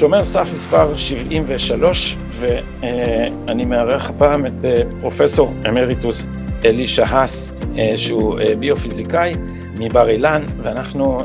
[0.00, 6.28] שומר סף מספר 73, ואני מארח הפעם את אה, פרופסור אמריטוס
[6.64, 9.32] אלישע האס, אה, שהוא אה, ביופיזיקאי
[9.78, 11.18] מבר אילן, ואנחנו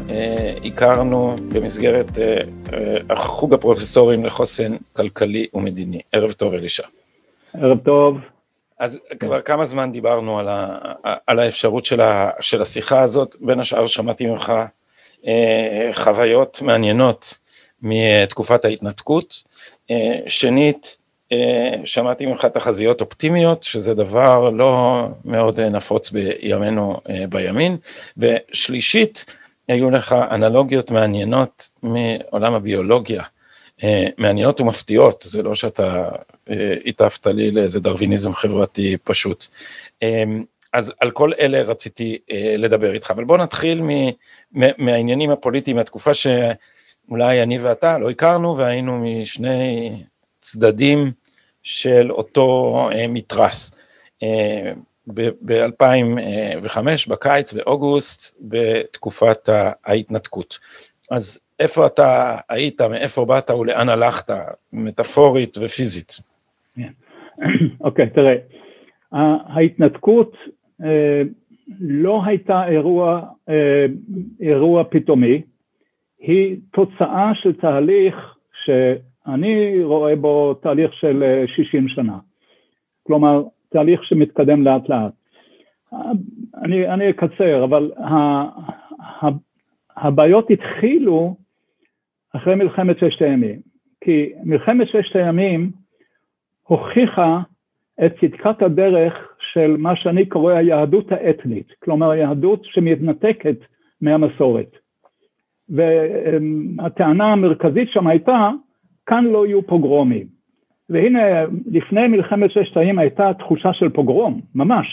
[0.65, 2.05] הכרנו במסגרת
[3.15, 6.01] חוג הפרופסורים לחוסן כלכלי ומדיני.
[6.11, 6.83] ערב טוב אלישע.
[7.53, 8.17] ערב טוב.
[8.79, 10.77] אז כבר כמה זמן דיברנו על, ה,
[11.27, 14.53] על האפשרות של, ה, של השיחה הזאת, בין השאר שמעתי ממך
[15.93, 17.39] חוויות מעניינות
[17.81, 19.43] מתקופת ההתנתקות.
[19.91, 21.04] אה, שנית, אה,
[21.85, 27.77] שמעתי ממך תחזיות אופטימיות, שזה דבר לא מאוד נפוץ בימינו אה, בימין.
[28.17, 29.25] ושלישית,
[29.67, 33.23] היו לך אנלוגיות מעניינות מעולם הביולוגיה,
[34.17, 36.09] מעניינות ומפתיעות, זה לא שאתה
[36.85, 39.47] הטפת לי לאיזה דרוויניזם חברתי פשוט.
[40.73, 42.17] אז על כל אלה רציתי
[42.57, 43.81] לדבר איתך, אבל בוא נתחיל
[44.77, 46.27] מהעניינים הפוליטיים, מהתקופה ש...
[47.09, 49.91] אולי אני ואתה לא הכרנו והיינו משני
[50.45, 51.11] צדדים
[51.63, 53.79] של אותו אה, מתרס.
[54.23, 54.71] אה,
[55.07, 56.77] ב-2005,
[57.09, 59.49] בקיץ, באוגוסט, בתקופת
[59.85, 60.59] ההתנתקות.
[61.11, 64.33] אז איפה אתה היית, מאיפה באת ולאן הלכת,
[64.73, 66.19] מטאפורית ופיזית?
[66.75, 66.91] כן.
[67.85, 68.35] אוקיי, okay, תראה,
[69.55, 70.33] ההתנתקות
[70.83, 71.21] אה,
[71.79, 73.21] לא הייתה אירוע,
[74.41, 75.41] אירוע פתאומי,
[76.19, 78.15] היא תוצאה של תהליך
[79.25, 82.17] שאני רואה בו תהליך של 60 אה, שנה.
[83.03, 85.13] כלומר, תהליך שמתקדם לאט לאט.
[86.63, 89.27] אני, אני אקצר, אבל ה, ה,
[89.97, 91.35] הבעיות התחילו
[92.35, 93.59] אחרי מלחמת ששת הימים,
[94.01, 95.71] כי מלחמת ששת הימים
[96.63, 97.39] הוכיחה
[98.05, 103.57] את צדקת הדרך של מה שאני קורא היהדות האתנית, כלומר היהדות שמתנתקת
[104.01, 104.77] מהמסורת.
[105.69, 108.49] והטענה המרכזית שם הייתה,
[109.05, 110.27] כאן לא יהיו פוגרומים.
[110.89, 114.87] והנה, לפני מלחמת ששת הימים הייתה תחושה של פוגרום, ממש.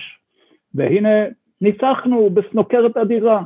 [0.74, 1.24] והנה,
[1.60, 3.42] ניצחנו בסנוקרת אדירה.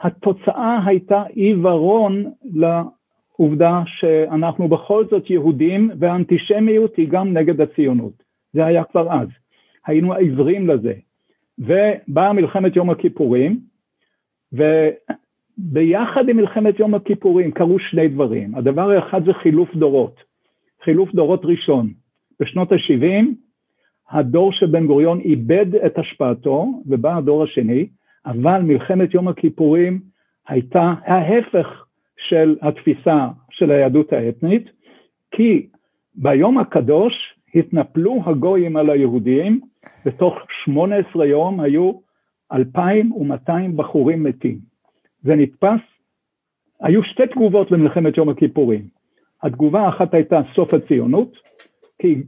[0.00, 8.22] התוצאה הייתה עיוורון לעובדה שאנחנו בכל זאת יהודים, והאנטישמיות היא גם נגד הציונות.
[8.52, 9.28] זה היה כבר אז.
[9.86, 10.94] היינו עיוורים לזה.
[11.58, 13.60] ובאה מלחמת יום הכיפורים,
[14.52, 14.62] ו...
[15.58, 18.54] ביחד עם מלחמת יום הכיפורים קרו שני דברים.
[18.54, 20.20] הדבר האחד זה חילוף דורות,
[20.84, 21.92] חילוף דורות ראשון.
[22.40, 23.26] בשנות ה-70
[24.10, 27.88] הדור של בן גוריון איבד את השפעתו ובא הדור השני,
[28.26, 30.00] אבל מלחמת יום הכיפורים
[30.48, 31.84] הייתה ההפך
[32.28, 34.70] של התפיסה של היהדות האתנית,
[35.30, 35.66] כי
[36.14, 37.14] ביום הקדוש
[37.54, 39.60] התנפלו הגויים על היהודים,
[40.06, 41.92] ותוך 18 יום היו
[42.52, 44.58] 2,200 בחורים מתים.
[45.22, 45.80] זה נתפס,
[46.80, 48.88] היו שתי תגובות למלחמת יום הכיפורים.
[49.42, 51.36] התגובה האחת הייתה סוף הציונות,
[51.98, 52.22] כי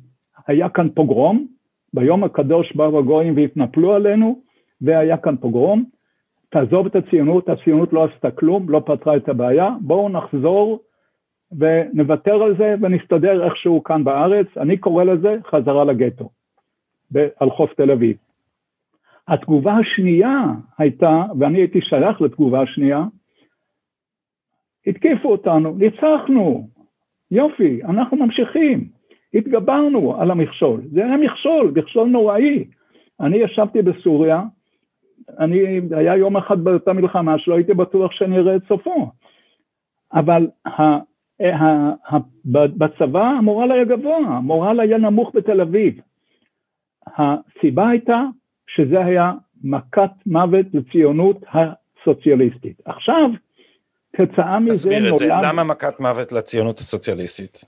[0.47, 1.47] היה כאן פוגרום,
[1.95, 4.43] ביום הקדוש באו הגויים והתנפלו עלינו,
[4.81, 5.85] והיה כאן פוגרום.
[6.49, 10.81] תעזוב את הציונות, הציונות לא עשתה כלום, לא פתרה את הבעיה, בואו נחזור
[11.59, 16.31] ונוותר על זה ונסתדר איכשהו כאן בארץ, אני קורא לזה חזרה לגטו,
[17.41, 18.17] על חוף תל אביב.
[19.31, 20.41] התגובה השנייה
[20.79, 23.05] הייתה, ואני הייתי שייך לתגובה השנייה,
[24.87, 26.69] התקיפו אותנו, ניצחנו,
[27.31, 28.89] יופי, אנחנו ממשיכים,
[29.35, 32.65] התגברנו על המכשול, זה היה מכשול, מכשול נוראי.
[33.21, 34.43] אני ישבתי בסוריה,
[35.39, 39.11] אני, היה יום אחד באותה מלחמה שלא הייתי בטוח שאני אראה את סופו,
[40.13, 40.97] אבל ה, ה,
[42.09, 46.01] ה, בצבא המורל היה גבוה, המורל היה נמוך בתל אביב.
[47.07, 48.23] הסיבה הייתה
[48.75, 49.33] שזה היה
[49.65, 52.81] מכת מוות לציונות הסוציאליסטית.
[52.85, 53.31] עכשיו,
[54.13, 55.03] כתוצאה מזה נולד...
[55.03, 57.65] תסביר את זה, למה מכת מוות לציונות הסוציאליסטית?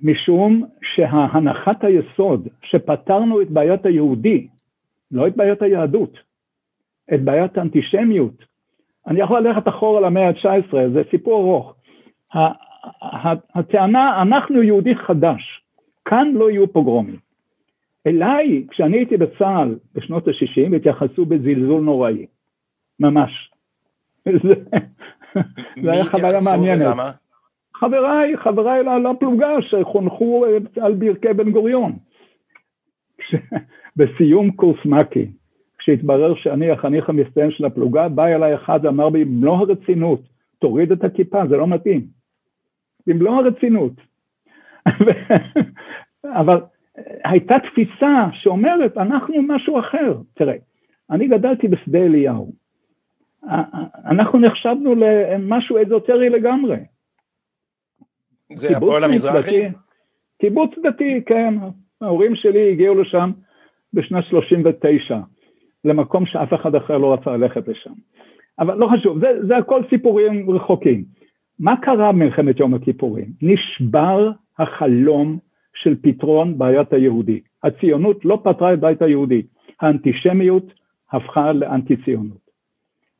[0.00, 4.46] משום שהנחת היסוד שפתרנו את בעיית היהודי,
[5.10, 6.18] לא את בעיית היהדות,
[7.14, 8.44] את בעיית האנטישמיות,
[9.06, 11.74] אני יכול ללכת אחורה למאה ה-19, זה סיפור ארוך.
[13.54, 15.62] הטענה, אנחנו יהודי חדש,
[16.04, 17.27] כאן לא יהיו פוגרומים.
[18.08, 22.26] אליי, כשאני הייתי בצה"ל בשנות ה-60, התייחסו בזלזול נוראי,
[23.00, 23.50] ממש.
[25.82, 26.86] זה, היה חוויה מעניינת.
[26.86, 27.10] ולמה?
[27.74, 30.44] חבריי, חבריי לפלוגה שחונכו
[30.80, 31.92] על ברכי בן גוריון.
[33.96, 35.30] בסיום קורס מק"י,
[35.78, 40.20] כשהתברר שאני החניך המצטיין של הפלוגה, בא אליי אחד ואמר בי במלוא הרצינות,
[40.58, 42.06] תוריד את הכיפה, זה לא מתאים.
[43.06, 43.92] במלוא הרצינות.
[46.40, 46.60] אבל
[47.24, 50.14] הייתה תפיסה שאומרת, אנחנו משהו אחר.
[50.34, 50.54] תראה,
[51.10, 52.52] אני גדלתי בשדה אליהו.
[54.04, 56.76] אנחנו נחשבנו למשהו אזוטרי לגמרי.
[58.54, 59.68] זה הפועל המזרחי?
[60.40, 61.54] קיבוץ דתי, כן.
[62.00, 63.30] ההורים שלי הגיעו לשם
[63.92, 65.18] בשנת 39,
[65.84, 67.92] למקום שאף אחד אחר לא רצה ללכת לשם.
[68.58, 71.04] אבל לא חשוב, זה, זה הכל סיפורים רחוקים.
[71.58, 73.26] מה קרה במלחמת יום הכיפורים?
[73.42, 75.38] נשבר החלום
[75.82, 77.40] של פתרון בעיית היהודי.
[77.62, 79.42] הציונות לא פתרה את בעיית היהודי,
[79.80, 80.72] האנטישמיות
[81.12, 82.48] הפכה לאנטי ציונות.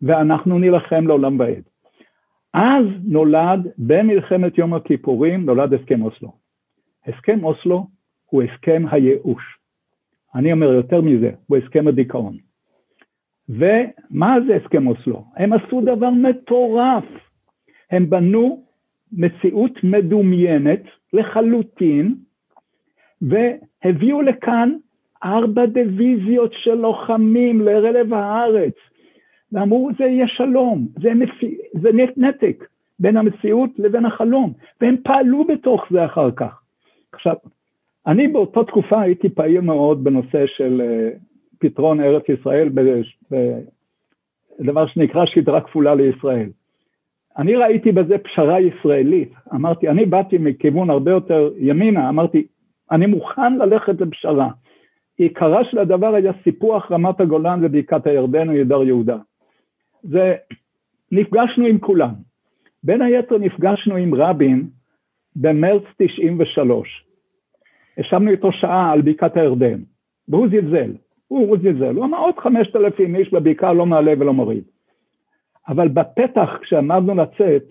[0.02, 1.62] ואנחנו נילחם לעולם ועד.
[2.55, 6.32] אז נולד, במלחמת יום הכיפורים, נולד הסכם אוסלו.
[7.06, 7.87] הסכם אוסלו
[8.26, 9.58] הוא הסכם הייאוש.
[10.34, 12.37] אני אומר יותר מזה, הוא הסכם הדיכאון.
[13.49, 15.25] ומה זה הסכם אוסלו?
[15.37, 17.04] הם עשו דבר מטורף.
[17.90, 18.64] הם בנו
[19.12, 20.82] מציאות מדומיינת
[21.12, 22.14] לחלוטין,
[23.22, 24.72] והביאו לכאן
[25.24, 28.74] ארבע דיוויזיות של לוחמים לרלב הארץ,
[29.52, 31.58] ואמרו זה יהיה שלום, זה, מפי...
[31.72, 32.64] זה נתק
[32.98, 36.60] בין המציאות לבין החלום, והם פעלו בתוך זה אחר כך.
[37.12, 37.34] עכשיו,
[38.06, 41.18] אני באותה תקופה הייתי פעיל מאוד בנושא של uh,
[41.58, 42.68] פתרון ארץ ישראל,
[44.60, 46.48] בדבר שנקרא שדרה כפולה לישראל.
[47.38, 52.46] אני ראיתי בזה פשרה ישראלית, אמרתי, אני באתי מכיוון הרבה יותר ימינה, אמרתי,
[52.90, 54.49] אני מוכן ללכת לפשרה.
[55.17, 59.17] עיקרה של הדבר היה סיפוח רמת הגולן ובקעת הירדן וידר יהודה.
[60.02, 60.35] זה,
[61.12, 62.11] נפגשנו עם כולם.
[62.82, 64.67] בין היתר נפגשנו עם רבין
[65.37, 67.05] במרץ 93.
[67.99, 69.81] ישבנו איתו שעה על בקעת הירדן,
[70.29, 70.93] והוא זלזל,
[71.29, 74.64] הוא, הוא זלזל, הוא אמר עוד חמשת אלפים איש בבקעה לא מעלה ולא מוריד.
[75.69, 77.62] אבל בפתח כשעמדנו לצאת,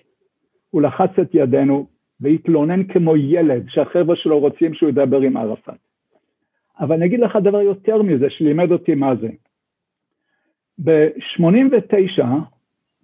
[0.69, 1.87] הוא לחץ את ידינו
[2.21, 5.87] והתלונן כמו ילד שהחבר'ה שלו רוצים שהוא ידבר עם ערפאת.
[6.79, 9.29] אבל אני אגיד לך דבר יותר מזה, שלימד אותי מה זה.
[10.83, 12.23] ב-89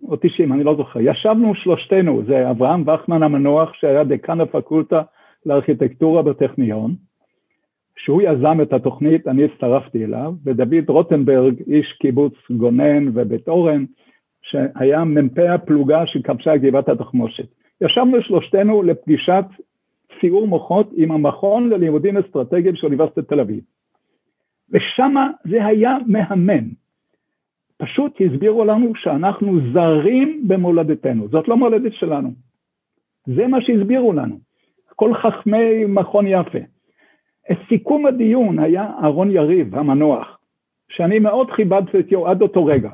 [0.04, 5.02] או 90, אני לא זוכר, ישבנו שלושתנו, זה אברהם וכמן המנוח שהיה דיקן הפקולטה
[5.46, 6.96] לארכיטקטורה בטכניון,
[7.98, 13.86] שהוא יזם את התוכנית, אני הצטרפתי אליו, ודוד רוטנברג, איש קיבוץ גונן ובית אורן,
[14.42, 17.63] שהיה מ"פ הפלוגה שכבשה גבעת התחמושת.
[17.84, 19.46] ישבנו שלושתנו לפגישת
[20.20, 23.64] סיעור מוחות עם המכון ללימודים אסטרטגיים של אוניברסיטת תל אביב.
[24.70, 26.70] ושמה זה היה מהמם.
[27.78, 32.32] פשוט הסבירו לנו שאנחנו זרים במולדתנו, זאת לא מולדת שלנו.
[33.26, 34.40] זה מה שהסבירו לנו,
[34.96, 36.60] כל חכמי מכון יפה.
[37.52, 40.40] את סיכום הדיון היה אהרון יריב המנוח,
[40.90, 42.90] שאני מאוד כיבדתי אותו עד אותו רגע.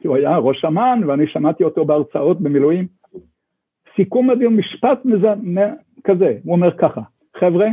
[0.00, 2.99] כי הוא היה ראש אמ"ן ואני שמעתי אותו בהרצאות במילואים.
[3.96, 5.28] סיכום הדיון, משפט מזה,
[6.04, 7.00] כזה, הוא אומר ככה,
[7.36, 7.66] חבר'ה,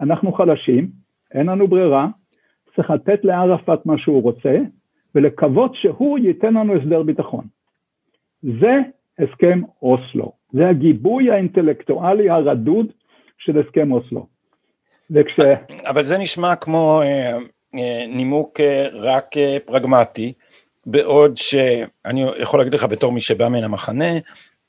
[0.00, 0.88] אנחנו חלשים,
[1.34, 2.06] אין לנו ברירה,
[2.76, 4.58] צריך לתת לערפאת מה שהוא רוצה,
[5.14, 7.44] ולקוות שהוא ייתן לנו הסדר ביטחון.
[8.42, 8.74] זה
[9.18, 12.86] הסכם אוסלו, זה הגיבוי האינטלקטואלי הרדוד
[13.38, 14.26] של הסכם אוסלו.
[15.10, 15.40] וכש...
[15.86, 17.38] אבל זה נשמע כמו אה,
[17.78, 20.32] אה, נימוק אה, רק אה, פרגמטי,
[20.86, 24.10] בעוד שאני יכול להגיד לך בתור מי שבא מן המחנה,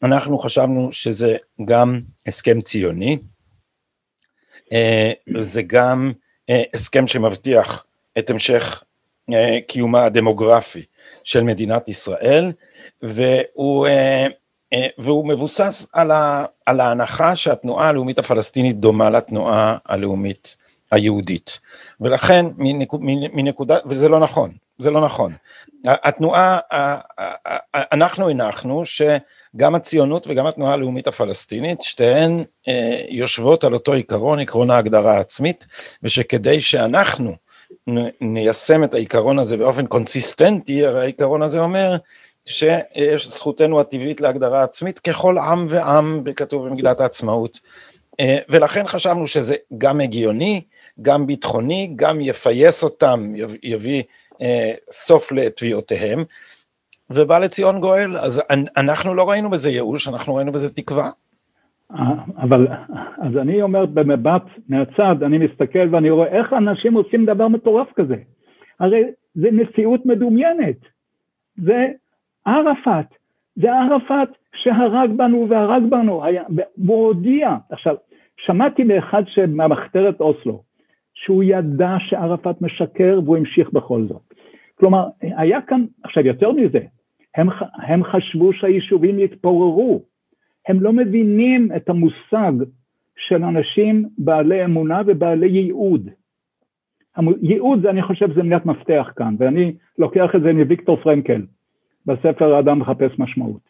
[0.05, 3.17] אנחנו חשבנו שזה גם הסכם ציוני,
[4.74, 6.12] אה, זה גם
[6.50, 7.85] אה, הסכם שמבטיח
[8.17, 8.83] את המשך
[9.33, 10.85] אה, קיומה הדמוגרפי
[11.24, 12.51] של מדינת ישראל,
[13.01, 13.88] והוא,
[14.97, 20.55] והוא מבוסס על, ה, על ההנחה שהתנועה הלאומית הפלסטינית דומה לתנועה הלאומית
[20.91, 21.59] היהודית.
[22.01, 22.45] ולכן
[23.33, 25.33] מנקודה, וזה לא נכון, זה לא נכון.
[25.88, 26.60] התנועה,
[27.75, 34.70] אנחנו הנחנו שגם הציונות וגם התנועה הלאומית הפלסטינית, שתיהן אה, יושבות על אותו עיקרון, עקרון
[34.70, 35.68] ההגדרה העצמית,
[36.04, 37.36] ושכדי שאנחנו
[38.22, 41.96] ניישם את העיקרון הזה באופן קונסיסטנטי, הרי העיקרון הזה אומר
[42.46, 47.60] שיש זכותנו הטבעית להגדרה עצמית ככל עם ועם, כתוב במגילת העצמאות.
[48.20, 50.62] אה, ולכן חשבנו שזה גם הגיוני,
[51.01, 54.04] גם ביטחוני, גם יפייס אותם, יביא
[54.89, 56.20] סוף לתביעותיהם,
[57.10, 58.42] ובא לציון גואל, אז
[58.77, 61.10] אנחנו לא ראינו בזה ייאוש, אנחנו ראינו בזה תקווה.
[62.38, 62.68] אבל,
[63.22, 68.15] אז אני אומר במבט מהצד, אני מסתכל ואני רואה איך אנשים עושים דבר מטורף כזה.
[68.80, 69.04] הרי
[69.36, 70.75] זה מציאות מדומיינת.
[71.58, 71.86] זה
[72.46, 73.06] ערפאת,
[73.56, 76.24] זה ערפאת שהרג בנו והרג בנו,
[76.77, 77.56] והוא הודיע.
[77.70, 77.96] עכשיו,
[78.38, 80.63] שמעתי מאחד מהמחתרת אוסלו,
[81.13, 84.25] שהוא ידע שערפאת משקר והוא המשיך בכל זאת.
[84.75, 86.79] כלומר, היה כאן, עכשיו יותר מזה,
[87.36, 87.48] הם,
[87.88, 90.01] הם חשבו שהיישובים יתפוררו.
[90.67, 92.51] הם לא מבינים את המושג
[93.17, 96.10] של אנשים בעלי אמונה ובעלי ייעוד.
[97.41, 101.41] ייעוד זה אני חושב זה מילת מפתח כאן, ואני לוקח את זה מוויקטור פרנקל
[102.05, 103.70] בספר האדם מחפש משמעות.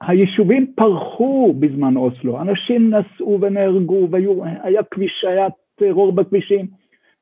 [0.00, 6.66] היישובים פרחו בזמן אוסלו, אנשים נסעו ונהרגו, והיה כביש, היה טרור בכבישים,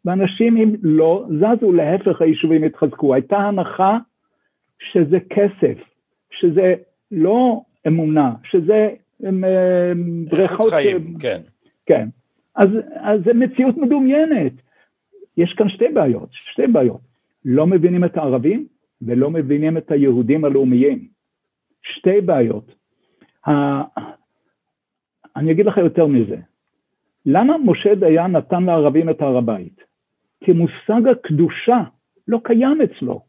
[0.05, 3.15] ואנשים אם לא זזו, להפך היישובים התחזקו.
[3.15, 3.99] הייתה הנחה
[4.93, 5.79] שזה כסף,
[6.31, 6.75] שזה
[7.11, 8.89] לא אמונה, שזה
[10.31, 10.71] בריכות...
[10.71, 11.41] חיים, כן.
[11.87, 12.09] כן.
[12.57, 14.53] אז, אז זה מציאות מדומיינת.
[15.37, 17.01] יש כאן שתי בעיות, שתי בעיות.
[17.45, 18.67] לא מבינים את הערבים
[19.03, 21.09] ולא מבינים את היהודים הלאומיים.
[21.83, 22.75] שתי בעיות.
[23.47, 23.53] ה...
[25.37, 26.37] אני אגיד לך יותר מזה.
[27.27, 29.90] למה משה דיין נתן לערבים את הר הבית?
[30.45, 31.83] כי מושג הקדושה
[32.29, 33.21] לא קיים אצלו.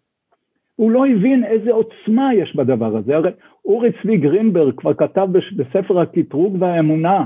[0.75, 3.15] הוא לא הבין איזה עוצמה יש בדבר הזה.
[3.15, 3.31] הרי
[3.65, 7.25] אורי צבי גרינברג כבר כתב בספר הקטרוג והאמונה,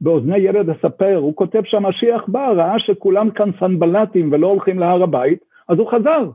[0.00, 5.44] באוזני ילד אספר, הוא כותב שהמשיח בא, ראה שכולם כאן סנבלטים ולא הולכים להר הבית,
[5.68, 6.30] אז הוא חזר.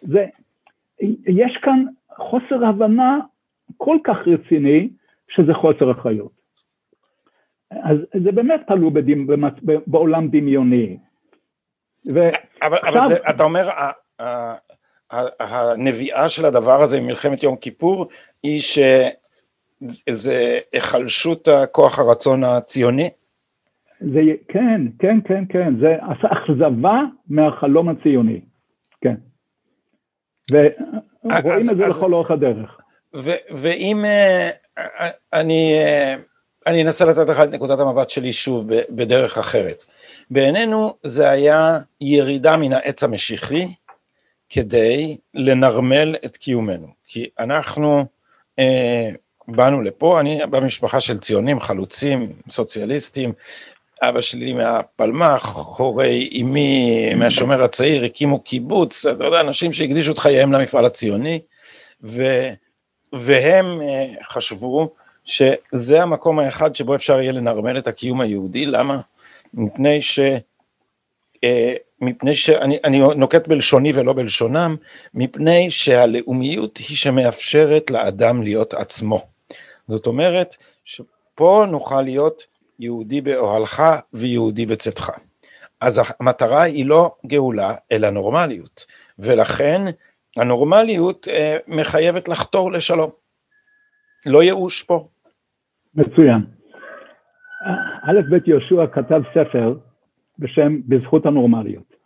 [0.00, 0.26] זה,
[1.26, 1.84] יש כאן
[2.16, 3.18] חוסר הבנה
[3.76, 4.88] כל כך רציני,
[5.28, 6.32] שזה חוסר אחריות.
[7.70, 8.90] אז זה באמת תלוי
[9.86, 10.96] בעולם דמיוני.
[12.14, 12.20] ו...
[12.62, 12.98] אבל, עכשיו...
[12.98, 13.68] אבל זה, אתה אומר,
[15.40, 18.08] הנביאה של הדבר הזה ממלחמת יום כיפור
[18.42, 23.10] היא שזה היחלשות הכוח הרצון הציוני?
[24.00, 25.96] זה, כן, כן, כן, כן, זה
[26.32, 28.40] אכזבה מהחלום הציוני,
[29.00, 29.14] כן.
[30.52, 32.80] ורואים את זה לכל אורך הדרך.
[33.50, 34.50] ואם אה,
[35.32, 36.16] אני, אה,
[36.66, 39.84] אני אנסה לתת לך את נקודת המבט שלי שוב בדרך אחרת.
[40.30, 43.66] בעינינו זה היה ירידה מן העץ המשיחי
[44.48, 48.04] כדי לנרמל את קיומנו, כי אנחנו
[48.58, 49.10] אה,
[49.48, 53.32] באנו לפה, אני במשפחה של ציונים, חלוצים, סוציאליסטים,
[54.02, 60.52] אבא שלי מהפלמ"ח, הורי אמי מהשומר הצעיר, הקימו קיבוץ, אתה יודע, אנשים שהקדישו את חייהם
[60.52, 61.40] למפעל הציוני,
[62.02, 62.48] ו,
[63.12, 64.94] והם אה, חשבו
[65.26, 69.00] שזה המקום האחד שבו אפשר יהיה לנרמל את הקיום היהודי, למה?
[69.54, 70.20] מפני ש...
[71.44, 74.76] אה, מפני שאני נוקט בלשוני ולא בלשונם,
[75.14, 79.26] מפני שהלאומיות היא שמאפשרת לאדם להיות עצמו.
[79.88, 82.46] זאת אומרת, שפה נוכל להיות
[82.78, 85.10] יהודי באוהלך ויהודי בצאתך.
[85.80, 88.84] אז המטרה היא לא גאולה, אלא נורמליות,
[89.18, 89.82] ולכן
[90.36, 93.10] הנורמליות אה, מחייבת לחתור לשלום.
[94.26, 95.08] לא ייאוש פה.
[95.96, 96.42] מצוין.
[98.02, 99.74] א' ב' יהושע כתב ספר
[100.38, 101.96] בשם בזכות הנורמליות.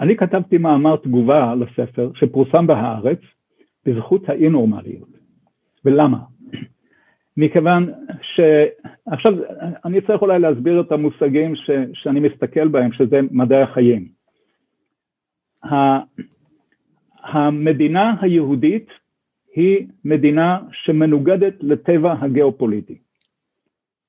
[0.00, 3.18] אני כתבתי מאמר תגובה לספר שפורסם בהארץ
[3.86, 5.08] בזכות האי נורמליות.
[5.84, 6.18] ולמה?
[7.36, 8.40] מכיוון ש...
[9.06, 9.32] עכשיו
[9.84, 11.70] אני צריך אולי להסביר את המושגים ש...
[11.92, 14.08] שאני מסתכל בהם, שזה מדעי החיים.
[17.22, 18.88] המדינה היהודית
[19.56, 22.98] היא מדינה שמנוגדת לטבע הגיאופוליטי.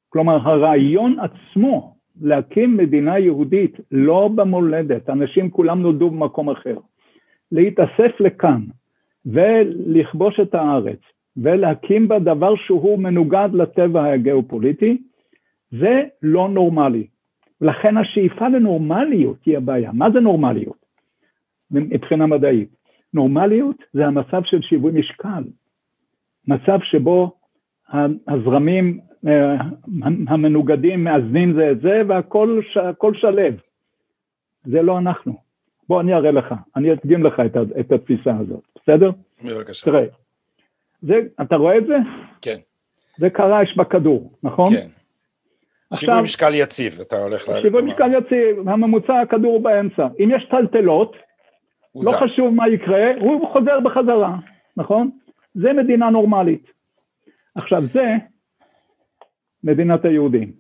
[0.10, 6.78] כלומר הרעיון עצמו להקים מדינה יהודית לא במולדת, אנשים כולם נולדו במקום אחר,
[7.52, 8.62] להתאסף לכאן
[9.26, 11.00] ולכבוש את הארץ
[11.38, 14.98] ולהקים בה דבר שהוא מנוגד לטבע הגיאופוליטי,
[15.72, 17.08] זה לא נורמלי.
[17.62, 19.92] ולכן השאיפה לנורמליות היא הבעיה.
[19.94, 20.86] מה זה נורמליות
[21.72, 22.70] מבחינה מדעית?
[23.14, 25.44] נורמליות זה המצב של שיווי משקל,
[26.48, 27.32] מצב שבו
[28.28, 29.56] הזרמים אה,
[30.28, 33.54] המנוגדים מאזנים זה את זה והכל שלב.
[34.66, 35.34] זה לא אנחנו.
[35.90, 39.12] בוא אני אראה לך, אני אדגים לך את, את התפיסה הזאת, בסדר?
[39.44, 39.86] בבקשה.
[39.86, 40.06] תראה,
[41.02, 41.98] זה, אתה רואה את זה?
[42.42, 42.58] כן.
[43.18, 44.74] זה קרש בכדור, נכון?
[44.74, 44.88] כן.
[45.96, 47.62] שיווי משקל יציב, אתה הולך ל...
[47.62, 50.08] שיווי משקל יציב, הממוצע הכדור באמצע.
[50.20, 51.16] אם יש טלטלות,
[52.06, 52.18] לא זז.
[52.18, 54.36] חשוב מה יקרה, הוא חוזר בחזרה,
[54.78, 55.10] נכון?
[55.54, 56.72] זה מדינה נורמלית.
[57.56, 58.16] עכשיו זה
[59.64, 60.52] מדינת היהודים.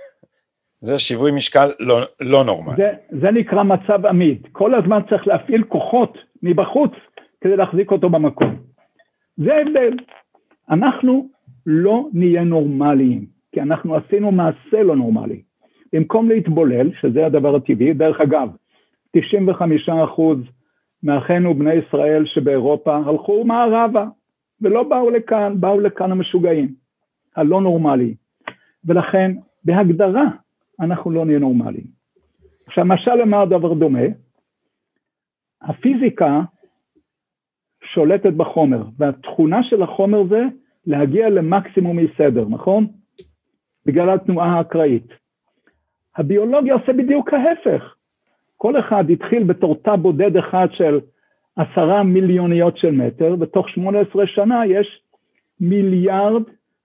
[0.86, 2.76] זה שיווי משקל לא, לא נורמלי.
[2.76, 4.46] זה, זה נקרא מצב עמיד.
[4.52, 6.92] כל הזמן צריך להפעיל כוחות מבחוץ
[7.40, 8.56] כדי להחזיק אותו במקום.
[9.36, 9.96] זה ההבדל.
[10.70, 11.28] אנחנו
[11.66, 15.42] לא נהיה נורמליים, כי אנחנו עשינו מעשה לא נורמלי.
[15.92, 18.48] במקום להתבולל, שזה הדבר הטבעי, דרך אגב,
[19.12, 20.38] 95 אחוז
[21.02, 24.06] מאחינו בני ישראל שבאירופה הלכו מערבה
[24.60, 26.74] ולא באו לכאן, באו לכאן המשוגעים.
[27.36, 28.14] הלא נורמלי,
[28.84, 29.32] ולכן
[29.64, 30.24] בהגדרה
[30.80, 31.86] אנחנו לא נהיה נורמליים.
[32.66, 34.06] עכשיו משל למה הדבר דומה?
[35.62, 36.40] הפיזיקה
[37.84, 40.42] שולטת בחומר, והתכונה של החומר זה
[40.86, 42.86] להגיע למקסימום אי סדר, נכון?
[43.86, 45.06] בגלל התנועה האקראית.
[46.16, 47.94] הביולוגיה עושה בדיוק ההפך.
[48.62, 51.00] כל אחד התחיל בתור תא בודד אחד של
[51.56, 55.02] עשרה מיליוניות של מטר, ותוך שמונה עשרה שנה יש
[55.60, 56.42] מיליארד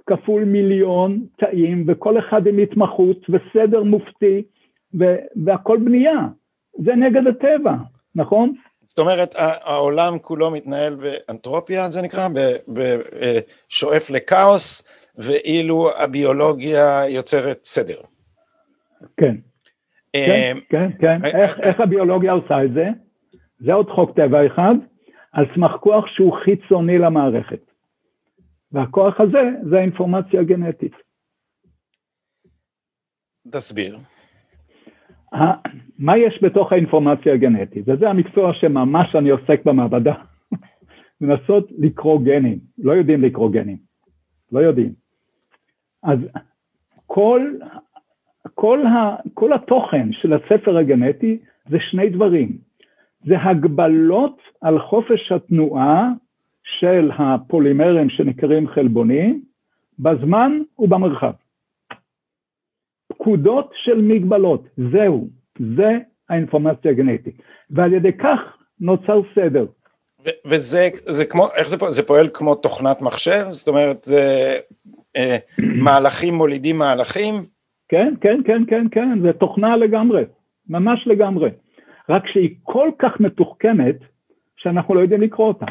[0.07, 4.43] כפול מיליון תאים, וכל אחד עם התמחות וסדר מופתי,
[5.45, 6.19] והכל בנייה.
[6.83, 7.73] זה נגד הטבע,
[8.15, 8.53] נכון?
[8.83, 12.27] זאת אומרת, העולם כולו מתנהל באנתרופיה, זה נקרא,
[13.69, 18.01] שואף לכאוס, ואילו הביולוגיה יוצרת סדר.
[19.17, 19.46] כן, אה,
[20.13, 21.25] כן, כן, כן.
[21.25, 22.89] איך, איך הביולוגיה עושה את זה?
[23.59, 24.75] זה עוד חוק טבע אחד,
[25.31, 27.71] על סמך כוח שהוא חיצוני למערכת.
[28.71, 30.93] והכוח הזה זה האינפורמציה הגנטית.
[33.51, 33.97] תסביר.
[35.99, 37.83] מה יש בתוך האינפורמציה הגנטית?
[37.87, 40.13] וזה המקצוע שממש אני עוסק במעבדה.
[41.21, 43.77] לנסות לקרוא גנים, לא יודעים לקרוא גנים,
[44.51, 44.93] לא יודעים.
[46.03, 46.19] אז
[47.05, 47.53] כל,
[48.55, 51.37] כל, ה, כל התוכן של הספר הגנטי
[51.69, 52.57] זה שני דברים.
[53.25, 56.09] זה הגבלות על חופש התנועה
[56.63, 59.41] של הפולימרים שנקראים חלבונים
[59.99, 61.31] בזמן ובמרחב.
[63.07, 65.27] פקודות של מגבלות, זהו,
[65.77, 65.97] זה
[66.29, 68.39] האינפורמציה הגנטית, ועל ידי כך
[68.79, 69.65] נוצר סדר.
[70.45, 71.91] וזה זה כמו, איך זה פועל?
[71.91, 73.45] זה פועל כמו תוכנת מחשב?
[73.51, 74.57] זאת אומרת, זה
[75.15, 75.37] אה,
[75.83, 77.33] מהלכים מולידים מהלכים?
[77.89, 80.23] כן, כן, כן, כן, כן, זה תוכנה לגמרי,
[80.69, 81.49] ממש לגמרי.
[82.09, 83.95] רק שהיא כל כך מתוחכמת,
[84.57, 85.65] שאנחנו לא יודעים לקרוא אותה.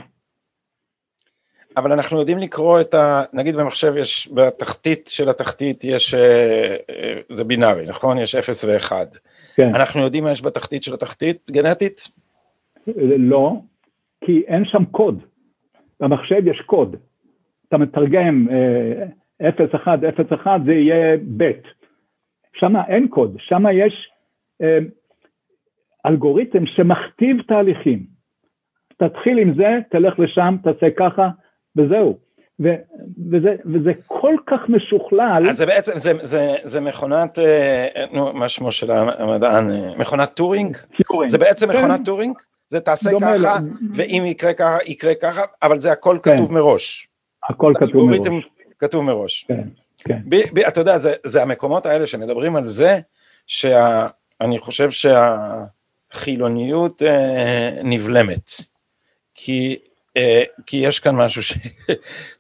[1.77, 3.23] אבל אנחנו יודעים לקרוא את ה...
[3.33, 8.19] נגיד במחשב יש, בתחתית של התחתית יש, אה, אה, זה בינארי, נכון?
[8.19, 8.93] יש 0 ו-1.
[9.57, 9.75] כן.
[9.75, 12.09] אנחנו יודעים מה יש בתחתית של התחתית גנטית?
[13.19, 13.53] לא,
[14.25, 15.23] כי אין שם קוד.
[16.01, 16.97] במחשב יש קוד.
[17.69, 18.47] אתה מתרגם
[19.43, 21.51] 0, 1, 0, 1, זה יהיה ב'.
[22.61, 24.11] שם אין קוד, שם יש
[24.63, 24.79] אה,
[26.07, 28.07] אלגוריתם שמכתיב תהליכים.
[28.97, 31.29] תתחיל עם זה, תלך לשם, תעשה ככה,
[31.77, 32.19] וזהו.
[32.63, 32.69] ו,
[33.31, 35.47] וזה, וזה כל כך משוכלל.
[35.49, 40.35] אז זה בעצם, זה, זה, זה מכונת, אה, נו, מה שמו של המדען, אה, מכונת
[40.35, 40.77] טורינג?
[41.09, 41.31] טורינג.
[41.31, 41.79] זה בעצם כן.
[41.79, 42.37] מכונת טורינג?
[42.67, 43.59] זה תעשה ככה.
[43.95, 46.33] ואם יקרה ככה, יקרה ככה, אבל זה הכל כן.
[46.33, 47.09] כתוב מראש.
[47.49, 48.49] הכל כתוב מראש.
[48.79, 49.45] כתוב מראש.
[49.49, 49.69] כן,
[50.09, 50.19] כן.
[50.69, 53.01] אתה יודע, זה, זה המקומות האלה שמדברים על זה,
[53.47, 54.89] שאני חושב
[56.11, 58.51] שהחילוניות אה, נבלמת.
[59.35, 59.79] כי
[60.17, 61.55] אה, כי יש כאן משהו ש,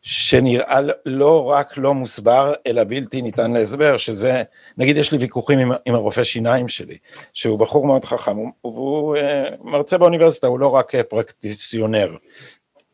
[0.02, 4.42] שנראה לא רק לא מוסבר, אלא בלתי ניתן להסבר, שזה,
[4.78, 6.98] נגיד יש לי ויכוחים עם, עם הרופא שיניים שלי,
[7.32, 12.16] שהוא בחור מאוד חכם, והוא אה, מרצה באוניברסיטה, הוא לא רק אה, פרקטיציונר,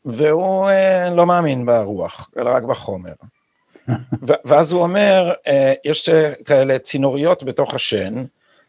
[0.04, 0.70] והוא
[1.12, 3.12] לא מאמין ברוח, אלא רק בחומר.
[4.44, 5.32] ואז הוא אומר,
[5.84, 6.08] יש
[6.44, 8.24] כאלה צינוריות בתוך השן,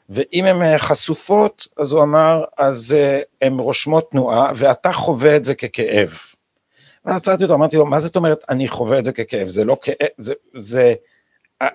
[0.09, 5.45] ואם הן אה, חשופות, אז הוא אמר, אז אה, הן רושמות תנועה, ואתה חווה את
[5.45, 6.17] זה ככאב.
[7.05, 9.47] ואז עצרתי אותו, אמרתי לו, מה זאת אומרת אני חווה את זה ככאב?
[9.47, 10.93] זה לא כאב, זה, זה,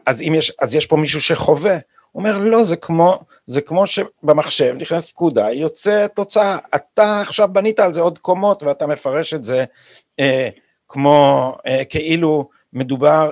[0.07, 1.79] אז אם יש, אז יש פה מישהו שחווה.
[2.13, 7.81] הוא אומר, לא, זה כמו, זה כמו שבמחשב נכנסת פקודה, יוצא תוצאה, אתה עכשיו בנית
[7.81, 9.65] על זה עוד קומות, ואתה מפרש את זה
[10.21, 10.49] אה,
[10.89, 13.31] כמו, אה, כאילו, מדובר,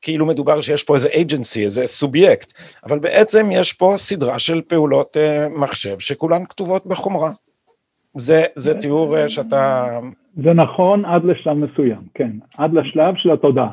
[0.00, 2.52] כאילו מדובר שיש פה איזה agency, איזה סובייקט,
[2.84, 7.30] אבל בעצם יש פה סדרה של פעולות אה, מחשב שכולן כתובות בחומרה.
[8.16, 9.86] זה, זה תיאור אה, שאתה...
[10.44, 13.70] זה נכון עד לשלב מסוים, כן, עד לשלב של התודעה.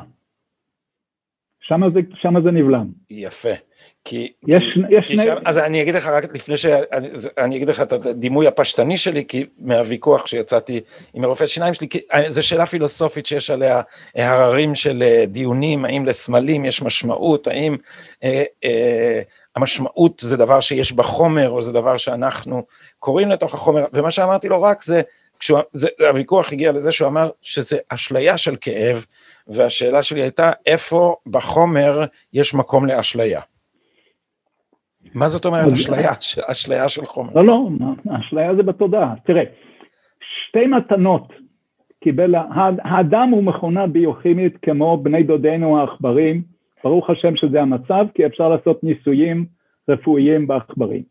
[1.60, 2.86] שם זה, שם זה נבלם.
[3.10, 3.69] יפה.
[4.04, 7.08] כי, יש, כי, יש כי שם, אז אני אגיד לך רק לפני שאני
[7.38, 10.80] אני אגיד לך את הדימוי הפשטני שלי, כי מהוויכוח שיצאתי
[11.14, 13.80] עם הרופא שיניים שלי, כי זו שאלה פילוסופית שיש עליה
[14.14, 17.76] הררים של אה, דיונים, האם לסמלים יש משמעות, האם
[18.24, 19.20] אה, אה,
[19.56, 22.62] המשמעות זה דבר שיש בחומר, או זה דבר שאנחנו
[22.98, 25.02] קוראים לתוך החומר, ומה שאמרתי לו רק זה,
[25.40, 29.04] כשהוא, זה, הוויכוח הגיע לזה שהוא אמר שזה אשליה של כאב,
[29.48, 33.40] והשאלה שלי הייתה איפה בחומר יש מקום לאשליה.
[35.14, 36.12] מה זאת אומרת אשליה?
[36.46, 37.32] אשליה של חומר.
[37.34, 37.42] לא,
[37.80, 39.14] לא, אשליה זה בתודעה.
[39.24, 39.42] תראה,
[40.20, 41.32] שתי מתנות
[42.04, 42.34] קיבל,
[42.84, 46.42] האדם הוא מכונה ביוכימית כמו בני דודינו העכברים,
[46.84, 49.46] ברוך השם שזה המצב, כי אפשר לעשות ניסויים
[49.88, 51.02] רפואיים בעכברים.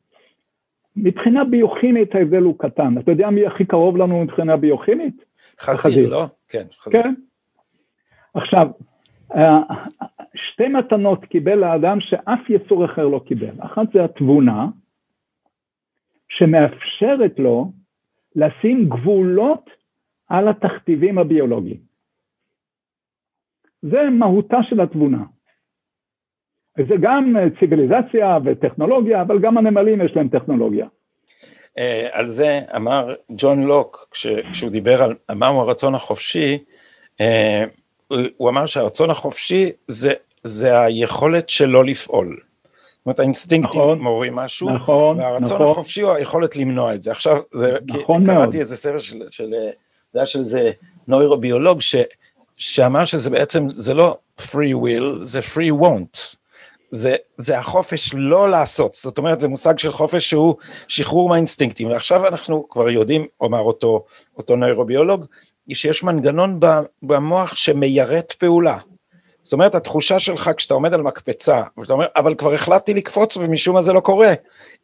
[0.96, 2.98] מבחינה ביוכימית ההבדל הוא קטן.
[2.98, 5.26] אתה יודע מי הכי קרוב לנו מבחינה ביוכימית?
[5.62, 6.26] חזיר, לא?
[6.50, 7.04] כן, חזיר.
[7.04, 7.14] כן.
[8.34, 8.68] עכשיו,
[10.36, 13.56] שתי מתנות קיבל האדם שאף יצור אחר לא קיבל.
[13.60, 14.68] אחת זה התבונה,
[16.30, 17.72] שמאפשרת לו
[18.36, 19.70] לשים גבולות
[20.28, 21.80] על התכתיבים הביולוגיים.
[23.82, 25.24] זה מהותה של התבונה.
[26.78, 30.88] זה גם ציוויליזציה וטכנולוגיה, אבל גם הנמלים יש להם טכנולוגיה.
[31.78, 36.64] אה, על זה אמר ג'ון לוק, כשהוא דיבר על מהו הרצון החופשי,
[37.22, 37.64] אה,
[38.38, 42.38] הוא אמר שהרצון החופשי זה, זה היכולת שלא לפעול.
[43.00, 45.72] זאת אומרת האינסטינקטים נכון, מורים משהו, נכון, והרצון נכון.
[45.72, 47.12] החופשי הוא היכולת למנוע את זה.
[47.12, 48.36] עכשיו, זה, נכון מאוד.
[48.36, 49.54] קראתי איזה ספר של, של,
[50.14, 50.72] זה היה של איזה
[51.08, 51.96] נוירוביולוג, ש,
[52.58, 56.36] שאמר שזה בעצם, זה לא free will, זה free want.
[56.92, 60.56] זה, זה החופש לא לעשות, זאת אומרת זה מושג של חופש שהוא
[60.88, 64.06] שחרור מהאינסטינקטים, ועכשיו אנחנו כבר יודעים, אומר אותו,
[64.38, 65.26] אותו נוירוביולוג,
[65.76, 66.60] שיש מנגנון
[67.04, 68.78] במוח שמיירט פעולה.
[69.42, 73.76] זאת אומרת, התחושה שלך כשאתה עומד על מקפצה, ואתה אומר, אבל כבר החלטתי לקפוץ ומשום
[73.76, 74.34] מה זה לא קורה,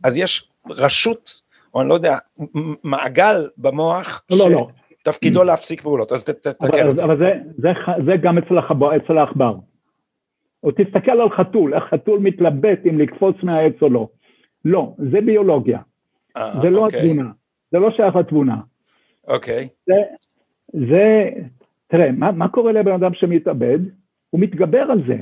[0.04, 1.42] אז יש רשות,
[1.74, 2.18] או אני לא יודע,
[2.84, 4.68] מעגל במוח, לא, לא,
[5.02, 5.46] שתפקידו לא.
[5.46, 7.04] להפסיק פעולות, אז תתקן אותי.
[7.04, 7.70] אבל זה, זה,
[8.06, 9.56] זה גם אצל העכבר.
[10.64, 14.08] או תסתכל על חתול, איך חתול מתלבט אם לקפוץ מהעץ או לא.
[14.66, 15.80] לא, זה ביולוגיה.
[16.38, 17.00] אה, זה לא אוקיי.
[17.00, 17.30] התבונה,
[17.72, 18.56] זה לא שייך לתבונה.
[19.28, 19.68] אוקיי.
[19.88, 19.94] זה,
[20.90, 21.30] זה,
[21.88, 23.80] תראה, מה, מה קורה לבן אדם שמתאבד?
[24.30, 25.20] הוא מתגבר על זה.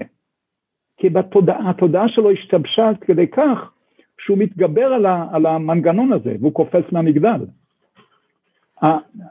[0.98, 3.72] כי בתודעה, התודעה שלו השתבשה כדי כך
[4.18, 7.46] שהוא מתגבר על, ה, על המנגנון הזה והוא קופץ מהמגדל.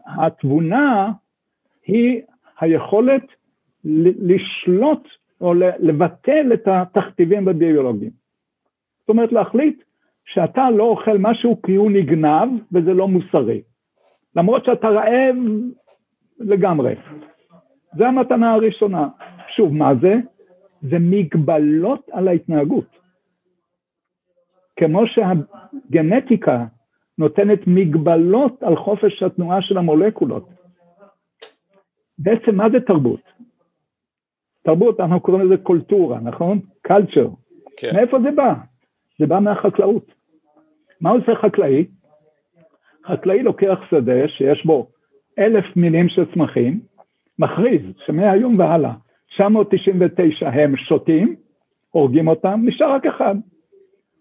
[0.07, 1.13] התבונה
[1.87, 2.23] היא
[2.61, 3.23] היכולת
[3.85, 5.09] לשלוט
[5.41, 8.11] או לבטל את התכתיבים הביולוגיים.
[9.01, 9.83] זאת אומרת להחליט
[10.25, 13.63] שאתה לא אוכל משהו כי הוא נגנב וזה לא מוסרי.
[14.37, 15.37] למרות שאתה רעב
[16.43, 16.95] לגמרי.
[17.97, 19.09] זה המתנה הראשונה.
[19.57, 20.15] שוב, מה זה?
[20.83, 22.87] זה מגבלות על ההתנהגות.
[24.77, 26.65] כמו שהגנטיקה
[27.19, 30.49] נותנת מגבלות על חופש התנועה של המולקולות.
[32.19, 33.21] בעצם מה זה תרבות?
[34.63, 36.61] תרבות, אנחנו קוראים לזה קולטורה, נכון?
[36.83, 37.29] קלצ'ר.
[37.77, 37.97] כן.
[37.97, 38.55] מאיפה זה בא?
[39.19, 40.15] זה בא מהחקלאות.
[41.01, 41.87] מה עושה חקלאי?
[43.07, 44.92] חקלאי לוקח שדה שיש בו
[45.39, 46.81] אלף מינים של צמחים,
[47.39, 48.93] מכריז שמהיום והלאה
[49.37, 51.37] 999 הם שותים,
[51.91, 53.35] הורגים אותם, נשאר רק אחד.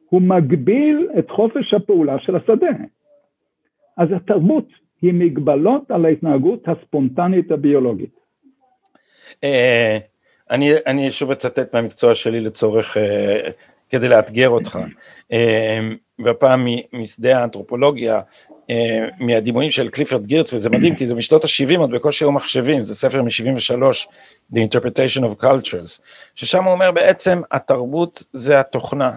[0.10, 2.72] הוא מגביל את חופש הפעולה של השדה.
[3.98, 4.68] אז התרבות
[5.02, 8.20] היא מגבלות על ההתנהגות הספונטנית הביולוגית.
[9.44, 9.98] אה,
[10.52, 13.50] אני, אני שוב אצטט מהמקצוע שלי לצורך, אה,
[13.90, 14.80] כדי לאתגר אותך.
[16.20, 18.22] והפעם משדה האנתרופולוגיה, אה,
[19.20, 22.96] מהדימויים של קליפרד גירץ, וזה מדהים כי זה משנות ה-70 עוד בקושי היו מחשבים, זה
[22.96, 23.84] ספר מ-73,
[24.54, 26.02] The Interpretation of Cultures,
[26.36, 29.12] ששם הוא אומר בעצם התרבות זה התוכנה,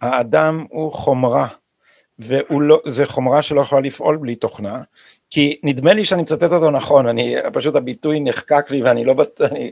[0.00, 1.46] האדם הוא חומרה,
[2.18, 4.82] וזה לא, חומרה שלא יכולה לפעול בלי תוכנה,
[5.30, 9.70] כי נדמה לי שאני מצטט אותו נכון, אני, פשוט הביטוי נחקק לי ואני לא, אני,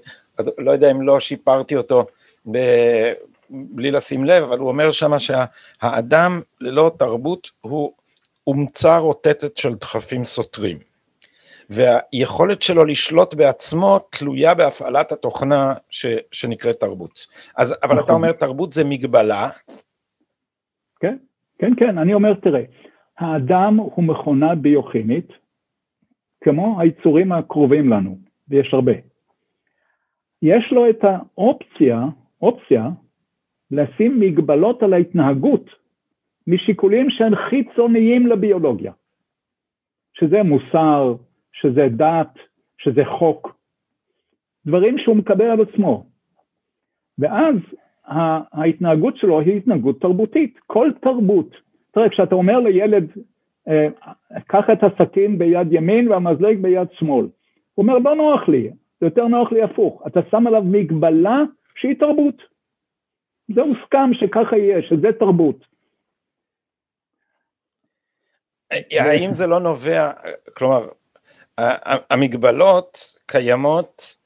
[0.58, 2.06] לא יודע אם לא שיפרתי אותו
[2.50, 2.58] ב,
[3.50, 7.92] בלי לשים לב, אבל הוא אומר שמה שהאדם ללא תרבות הוא
[8.50, 10.76] אומצה רוטטת של דחפים סותרים.
[11.70, 17.26] והיכולת שלו לשלוט בעצמו תלויה בהפעלת התוכנה ש, שנקראת תרבות.
[17.56, 18.04] אז, אבל נכון.
[18.04, 19.48] אתה אומר תרבות זה מגבלה.
[21.00, 21.16] כן,
[21.58, 22.62] כן, כן, אני אומר, תראה,
[23.18, 25.28] האדם הוא מכונה ביוכימית,
[26.40, 28.92] כמו היצורים הקרובים לנו, ויש הרבה.
[30.42, 32.04] יש לו את האופציה,
[32.42, 32.88] אופציה,
[33.70, 35.79] לשים מגבלות על ההתנהגות
[36.50, 38.92] משיקולים שהם חיצוניים לביולוגיה,
[40.12, 41.14] שזה מוסר,
[41.52, 42.38] שזה דת,
[42.78, 43.56] שזה חוק,
[44.66, 46.06] דברים שהוא מקבל על עצמו.
[47.18, 47.54] ואז
[48.52, 51.56] ההתנהגות שלו היא התנהגות תרבותית, כל תרבות.
[51.90, 53.10] תראה, כשאתה אומר לילד,
[53.68, 53.88] אה,
[54.46, 57.26] קח את הסכין ביד ימין והמזלג ביד שמאל,
[57.74, 60.02] הוא אומר, לא נוח לי, זה יותר נוח לי הפוך.
[60.06, 61.42] אתה שם עליו מגבלה
[61.74, 62.42] שהיא תרבות.
[63.54, 65.69] זה הוסכם שככה יהיה, שזה תרבות.
[68.90, 70.10] האם זה לא נובע,
[70.56, 70.88] כלומר,
[72.10, 74.16] המגבלות קיימות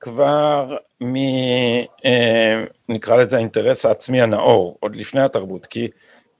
[0.00, 1.16] כבר מ...
[2.04, 5.88] אה, נקרא לזה האינטרס העצמי הנאור, עוד לפני התרבות, כי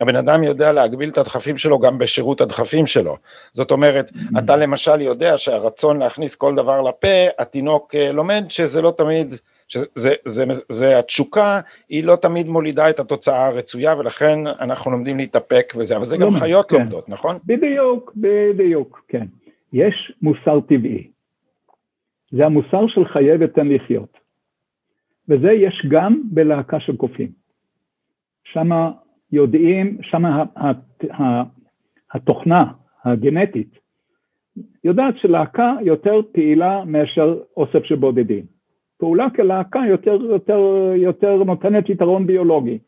[0.00, 3.16] הבן אדם יודע להגביל את הדחפים שלו גם בשירות הדחפים שלו.
[3.52, 4.38] זאת אומרת, mm-hmm.
[4.38, 9.34] אתה למשל יודע שהרצון להכניס כל דבר לפה, התינוק אה, לומד שזה לא תמיד,
[9.72, 15.16] שזה זה, זה, זה התשוקה, היא לא תמיד מולידה את התוצאה הרצויה, ולכן אנחנו לומדים
[15.16, 16.76] להתאפק וזה, אבל זה גם חיות כן.
[16.76, 17.36] לומדות, נכון?
[17.46, 19.26] בדיוק, בדיוק, כן.
[19.72, 21.08] יש מוסר טבעי.
[22.30, 24.18] זה המוסר של חיה ותן לחיות.
[25.28, 27.28] וזה יש גם בלהקה של קופים.
[28.44, 28.90] שמה
[29.32, 30.22] יודעים, שם
[32.12, 32.64] התוכנה
[33.04, 33.78] הגנטית
[34.84, 38.44] יודעת שלהקה יותר פעילה מאשר אוסף של בודדים.
[39.02, 40.60] פעולה כלהקה יותר, יותר,
[40.96, 42.78] יותר נותנת יתרון ביולוגי.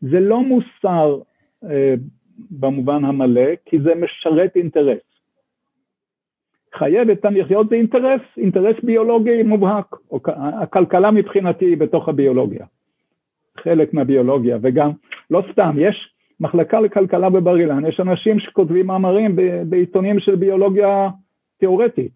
[0.00, 1.18] זה לא מוסר
[1.64, 1.94] אה,
[2.50, 4.98] במובן המלא, כי זה משרת אינטרס.
[6.74, 10.20] חייב את לחיות זה אינטרס, אינטרס ביולוגי מובהק, או
[10.62, 12.66] הכלכלה מבחינתי היא בתוך הביולוגיה,
[13.56, 14.90] חלק מהביולוגיה, וגם,
[15.30, 19.36] לא סתם, יש מחלקה לכלכלה בבר אילן, יש אנשים שכותבים מאמרים
[19.68, 21.08] בעיתונים של ביולוגיה
[21.58, 22.12] תיאורטית.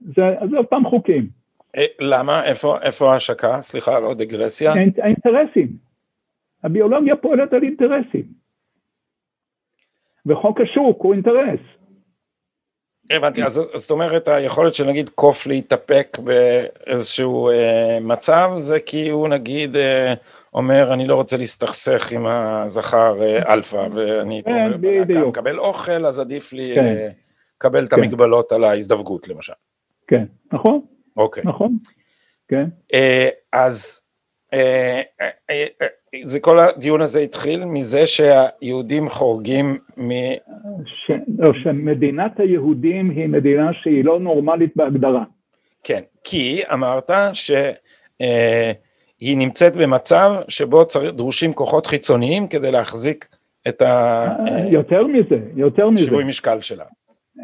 [0.00, 1.43] זה, זה אותם חוקים.
[1.76, 2.44] אה, למה?
[2.44, 3.60] איפה, איפה ההשקה?
[3.60, 4.72] סליחה, לא דיגרסיה?
[5.02, 5.68] האינטרסים.
[6.64, 8.24] הביולוגיה פועלת על אינטרסים.
[10.26, 11.60] וחוק השוק הוא אינטרס.
[13.10, 19.28] הבנתי, אז זאת אומרת היכולת של נגיד קוף להתאפק באיזשהו אה, מצב זה כי הוא
[19.28, 20.14] נגיד אה,
[20.54, 24.70] אומר אני לא רוצה להסתכסך עם הזכר אה, אלפא ואני כן,
[25.14, 27.08] פה מקבל אוכל אז עדיף לי כן.
[27.56, 27.86] לקבל כן.
[27.86, 29.52] את המגבלות על ההזדווגות למשל.
[30.06, 30.80] כן, נכון.
[31.16, 31.42] אוקיי.
[31.46, 31.78] נכון,
[32.48, 32.64] כן.
[32.94, 34.00] אה, אז
[34.52, 35.02] אה,
[35.50, 35.66] אה,
[36.24, 40.10] זה כל הדיון הזה התחיל מזה שהיהודים חורגים מ...
[40.86, 41.10] ש...
[41.38, 45.24] לא, שמדינת היהודים היא מדינה שהיא לא נורמלית בהגדרה.
[45.84, 53.28] כן, כי אמרת שהיא נמצאת במצב שבו צריך, דרושים כוחות חיצוניים כדי להחזיק
[53.68, 54.26] את ה...
[54.70, 56.04] יותר מזה, יותר מזה.
[56.04, 56.84] שיווי משקל שלה.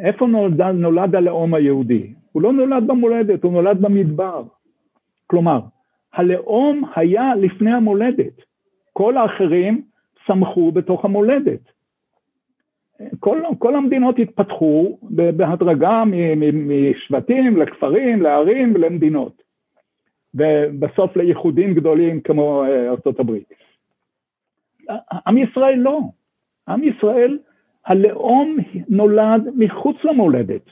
[0.04, 2.12] איפה נולד, נולד הלאום היהודי?
[2.32, 4.42] הוא לא נולד במולדת, הוא נולד במדבר.
[5.26, 5.60] כלומר,
[6.12, 8.32] הלאום היה לפני המולדת.
[8.92, 9.82] כל האחרים
[10.26, 11.60] צמחו בתוך המולדת.
[13.20, 16.02] כל, כל המדינות התפתחו בהדרגה
[16.52, 19.42] משבטים לכפרים, לערים ולמדינות.
[20.34, 23.32] ובסוף לייחודים גדולים כמו אה, ארה"ב.
[25.26, 26.00] עם ישראל לא.
[26.68, 27.38] עם ישראל
[27.86, 28.56] הלאום
[28.88, 30.62] נולד מחוץ למולדת.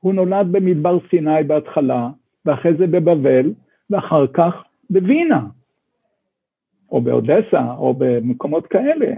[0.00, 2.08] הוא נולד במדבר סיני בהתחלה,
[2.46, 3.52] ואחרי זה בבבל,
[3.90, 4.54] ואחר כך
[4.90, 5.46] בווינה,
[6.90, 9.14] או באודסה, או במקומות כאלה.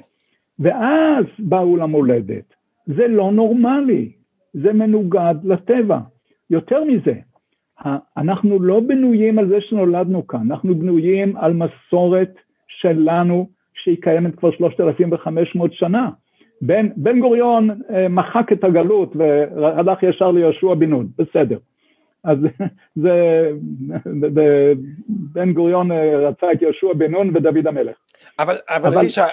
[0.58, 2.54] ואז באו למולדת.
[2.86, 4.12] זה לא נורמלי,
[4.52, 5.98] זה מנוגד לטבע.
[6.50, 7.14] יותר מזה,
[8.16, 12.34] אנחנו לא בנויים על זה שנולדנו כאן, אנחנו בנויים על מסורת
[12.68, 16.10] שלנו שהיא קיימת כבר 3,500 שנה.
[16.62, 21.58] בן, בן גוריון אה, מחק את הגלות והלך ישר ליהושע בן נון, בסדר.
[22.24, 22.38] אז
[23.02, 23.50] זה,
[25.08, 27.96] בן גוריון אה, רצה את יהושע בן נון ודוד המלך.
[28.38, 29.04] אבל, אבל, אבל...
[29.04, 29.26] אישה,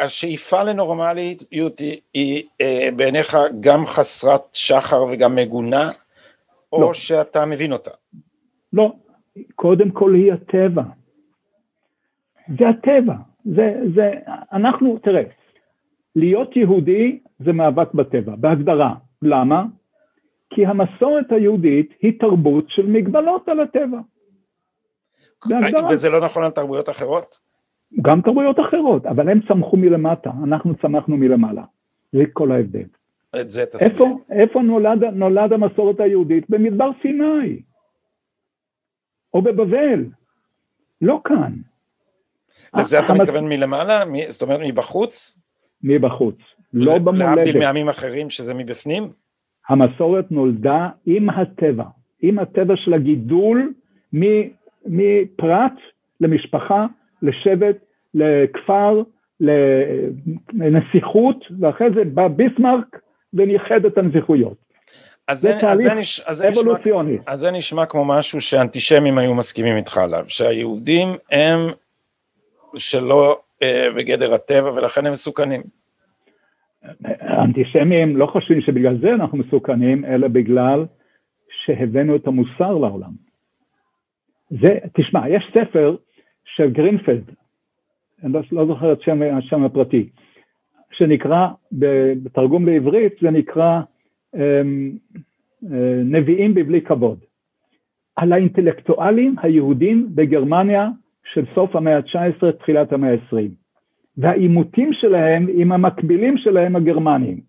[0.00, 5.90] השאיפה לנורמליות היא, היא אה, בעיניך גם חסרת שחר וגם מגונה,
[6.72, 6.94] או לא.
[6.94, 7.90] שאתה מבין אותה?
[8.72, 8.92] לא,
[9.54, 10.82] קודם כל היא הטבע.
[12.58, 14.10] זה הטבע, זה, זה,
[14.52, 15.22] אנחנו, תראה,
[16.16, 18.94] להיות יהודי זה מאבק בטבע, בהגדרה.
[19.22, 19.64] למה?
[20.50, 23.98] כי המסורת היהודית היא תרבות של מגבלות על הטבע.
[25.46, 25.88] בהגדרה.
[25.90, 27.40] וזה לא נכון על תרבויות אחרות?
[28.02, 31.64] גם תרבויות אחרות, אבל הם צמחו מלמטה, אנחנו צמחנו מלמעלה.
[32.12, 32.84] זה כל ההבדל.
[33.40, 33.88] את זה תסביר.
[33.90, 36.50] איפה, איפה נולד, נולד המסורת היהודית?
[36.50, 37.62] במדבר סיני.
[39.34, 40.04] או בבבל.
[41.02, 41.52] לא כאן.
[42.76, 44.04] לזה אתה מתכוון מלמעלה?
[44.28, 45.41] זאת אומרת מבחוץ?
[45.82, 46.36] מבחוץ,
[46.72, 47.36] לא במולדת.
[47.36, 49.08] להבדיל מעמים אחרים שזה מבפנים?
[49.68, 51.84] המסורת נולדה עם הטבע,
[52.22, 53.72] עם הטבע של הגידול
[54.86, 55.72] מפרט
[56.20, 56.86] למשפחה,
[57.22, 57.76] לשבט,
[58.14, 59.02] לכפר,
[60.52, 63.00] לנסיכות, ואחרי זה בא ביסמרק
[63.34, 64.56] וניחד את הנסיכויות.
[65.28, 65.92] אז זה, זה תהליך
[66.26, 67.18] אז זה, אז אבולוציוני.
[67.26, 71.58] אז זה נשמע כמו משהו שאנטישמים היו מסכימים איתך עליו, שהיהודים הם
[72.76, 73.40] שלא
[73.96, 75.60] בגדר הטבע ולכן הם מסוכנים.
[77.04, 80.84] האנטישמים לא חושבים שבגלל זה אנחנו מסוכנים, אלא בגלל
[81.64, 83.10] שהבאנו את המוסר לעולם.
[84.50, 85.96] זה, תשמע, יש ספר
[86.44, 87.30] של גרינפלד,
[88.22, 90.08] אני לא, לא זוכר את שם, השם הפרטי,
[90.92, 91.48] שנקרא,
[92.22, 93.80] בתרגום לעברית זה נקרא
[94.34, 94.92] אמ,
[95.72, 97.18] אה, נביאים בבלי כבוד,
[98.16, 100.88] על האינטלקטואלים היהודים בגרמניה
[101.24, 103.36] של סוף המאה ה-19, תחילת המאה ה-20,
[104.16, 107.40] והעימותים שלהם עם המקבילים שלהם הגרמנים.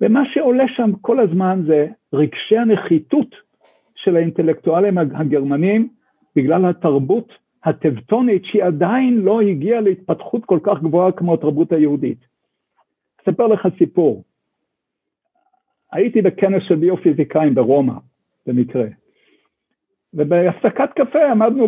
[0.00, 3.34] ומה שעולה שם כל הזמן זה רגשי הנחיתות
[3.94, 5.88] של האינטלקטואלים הגרמנים
[6.36, 7.32] בגלל התרבות
[7.64, 12.18] הטבטונית שהיא עדיין לא הגיעה להתפתחות כל כך גבוהה כמו התרבות היהודית.
[13.22, 14.24] אספר לך סיפור.
[15.92, 17.94] הייתי בכנס של ביופיזיקאים ברומא,
[18.46, 18.86] במקרה.
[20.14, 21.66] ובהפסקת קפה עמדנו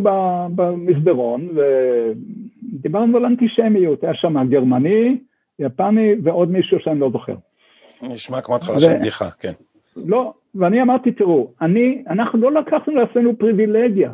[0.55, 5.19] במסדרון ודיברנו על אנטישמיות, היה שם גרמני,
[5.59, 7.35] יפני ועוד מישהו שאני לא זוכר.
[8.03, 9.53] נשמע כמו התחלה של בדיחה, כן.
[9.97, 14.13] לא, ואני אמרתי, תראו, אני, אנחנו לא לקחנו לעצמנו פריבילגיה,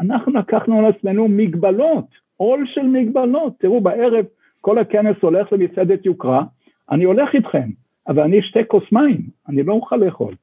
[0.00, 2.04] אנחנו לקחנו לעצמנו מגבלות,
[2.36, 3.52] עול של מגבלות.
[3.58, 4.24] תראו, בערב
[4.60, 6.42] כל הכנס הולך למסעדת יוקרה,
[6.90, 7.68] אני הולך איתכם,
[8.08, 10.34] אבל אני אשתה כוס מים, אני לא אוכל לאכול.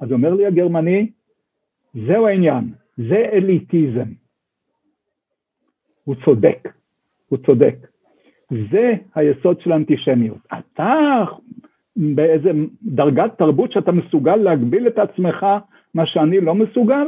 [0.00, 1.10] אז אומר לי הגרמני,
[1.94, 4.12] זהו העניין, זה אליטיזם.
[6.04, 6.68] הוא צודק,
[7.28, 7.76] הוא צודק.
[8.50, 10.38] זה היסוד של האנטישמיות.
[10.58, 11.24] אתה
[11.96, 12.50] באיזה
[12.82, 15.46] דרגת תרבות שאתה מסוגל להגביל את עצמך,
[15.94, 17.06] מה שאני לא מסוגל,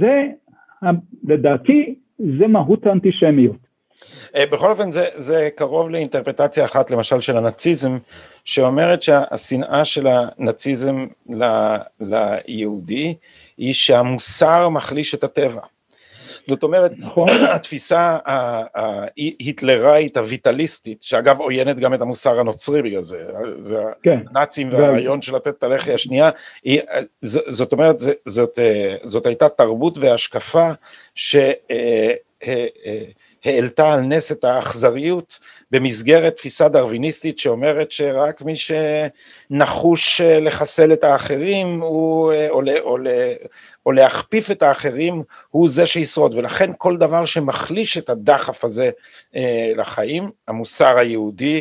[0.00, 0.26] זה,
[1.24, 3.70] לדעתי, זה מהות האנטישמיות.
[4.36, 7.98] אה, בכל אופן זה, זה קרוב לאינטרפטציה אחת למשל של הנאציזם
[8.44, 11.44] שאומרת שהשנאה של הנאציזם ל,
[12.00, 13.14] ליהודי
[13.60, 15.60] היא שהמוסר מחליש את הטבע.
[16.46, 17.28] זאת אומרת, נכון.
[17.54, 23.24] התפיסה ההיטלראית הויטליסטית, שאגב עוינת גם את המוסר הנוצרי בגלל זה,
[23.62, 24.18] זה כן.
[24.30, 26.30] הנאצים והרעיון של לתת את הלחי השנייה,
[26.64, 26.80] היא,
[27.22, 27.96] זאת אומרת,
[28.26, 28.58] זאת,
[29.02, 30.70] זאת הייתה תרבות והשקפה
[31.14, 31.36] ש...
[33.44, 35.38] העלתה על נס את האכזריות
[35.70, 42.98] במסגרת תפיסה דרוויניסטית שאומרת שרק מי שנחוש אה, לחסל את האחרים הוא, אה, או, או,
[43.86, 46.34] או להכפיף את האחרים הוא זה שישרוד.
[46.34, 48.90] ולכן כל דבר שמחליש את הדחף הזה
[49.36, 51.60] אה, לחיים, המוסר היהודי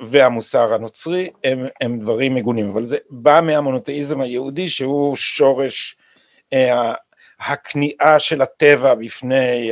[0.00, 2.70] והמוסר הנוצרי הם, הם דברים מגונים.
[2.70, 5.96] אבל זה בא מהמונותאיזם היהודי שהוא שורש
[7.40, 9.70] הכניעה של הטבע בפני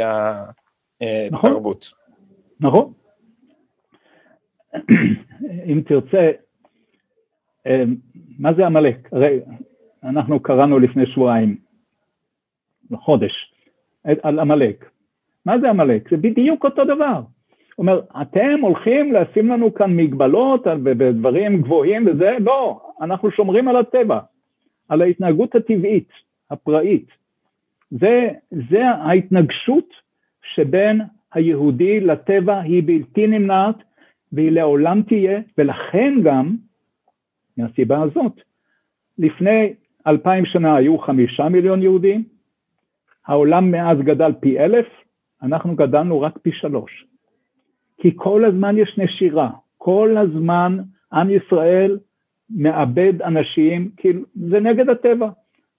[1.30, 1.52] נכון.
[1.52, 1.92] תרבות.
[2.60, 2.92] נכון.
[5.66, 6.30] אם תרצה,
[7.66, 7.84] אה,
[8.38, 9.08] מה זה עמלק?
[9.12, 9.40] הרי
[10.04, 11.56] אנחנו קראנו לפני שבועיים,
[12.94, 13.54] חודש,
[14.04, 14.90] על עמלק.
[15.46, 16.10] מה זה עמלק?
[16.10, 17.20] זה בדיוק אותו דבר.
[17.76, 23.76] הוא אומר, אתם הולכים לשים לנו כאן מגבלות ודברים גבוהים וזה, לא, אנחנו שומרים על
[23.76, 24.20] הטבע,
[24.88, 26.08] על ההתנהגות הטבעית,
[26.50, 27.06] הפראית.
[27.90, 28.28] זה,
[28.70, 30.01] זה ההתנגשות
[30.54, 31.00] שבין
[31.34, 33.76] היהודי לטבע היא בלתי נמנעת
[34.32, 36.56] והיא לעולם תהיה, ולכן גם,
[37.56, 38.32] מהסיבה הזאת,
[39.18, 39.74] לפני
[40.06, 42.24] אלפיים שנה היו חמישה מיליון יהודים,
[43.26, 44.86] העולם מאז גדל פי אלף,
[45.42, 47.06] אנחנו גדלנו רק פי שלוש.
[47.98, 50.78] כי כל הזמן יש נשירה, כל הזמן
[51.12, 51.98] עם ישראל
[52.50, 54.08] מאבד אנשים, כי
[54.48, 55.28] זה נגד הטבע,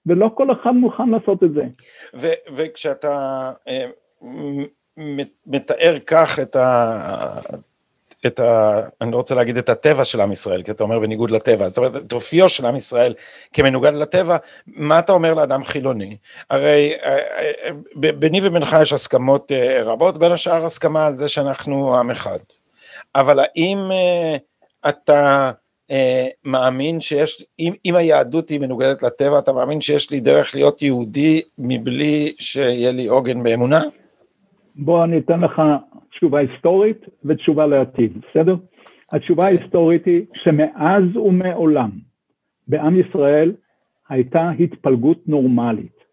[0.06, 1.64] ולא כל אחד מוכן לעשות את זה.
[2.56, 3.86] וכשאתה אה,
[5.46, 7.40] מתאר כך את ה...
[8.26, 8.80] את ה...
[9.00, 11.78] אני לא רוצה להגיד את הטבע של עם ישראל, כי אתה אומר בניגוד לטבע, זאת
[11.78, 13.14] אומרת, את אופיו של עם ישראל
[13.52, 16.16] כמנוגד לטבע, מה אתה אומר לאדם חילוני?
[16.50, 17.18] הרי אה,
[17.64, 22.38] אה, ביני ובינך יש הסכמות אה, רבות, בין השאר הסכמה על זה שאנחנו עם אחד.
[23.14, 23.78] אבל האם
[24.88, 25.50] אתה
[26.44, 31.42] מאמין שיש, אם, אם היהדות היא מנוגדת לטבע, אתה מאמין שיש לי דרך להיות יהודי
[31.58, 33.82] מבלי שיהיה לי עוגן באמונה?
[34.76, 35.62] בוא אני אתן לך
[36.10, 38.56] תשובה היסטורית ותשובה לעתיד, בסדר?
[39.12, 41.90] התשובה ההיסטורית היא שמאז ומעולם
[42.68, 43.52] בעם ישראל
[44.08, 46.04] הייתה התפלגות נורמלית.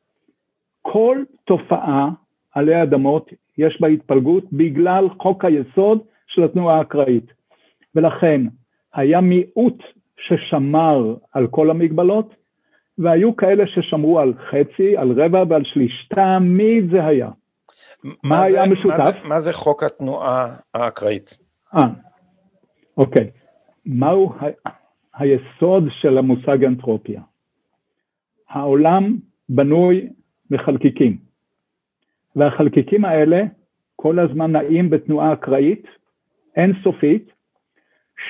[0.81, 2.09] כל תופעה
[2.55, 7.33] עלי אדמות יש בה התפלגות בגלל חוק היסוד של התנועה האקראית.
[7.95, 8.41] ולכן
[8.93, 9.83] היה מיעוט
[10.17, 12.35] ששמר על כל המגבלות,
[12.97, 16.07] והיו כאלה ששמרו על חצי, על רבע ועל שליש.
[16.13, 17.29] תמיד זה היה.
[18.23, 18.97] מה היה משותף?
[18.97, 21.37] מה זה, מה זה חוק התנועה האקראית?
[21.75, 21.81] אה,
[22.97, 23.29] אוקיי.
[23.85, 24.69] מהו ה-
[25.15, 27.21] היסוד של המושג אנתרופיה?
[28.49, 29.17] העולם
[29.49, 30.09] בנוי
[30.51, 31.17] מחלקיקים,
[32.35, 33.43] והחלקיקים האלה
[33.95, 35.83] כל הזמן נעים בתנועה אקראית
[36.55, 37.29] אינסופית,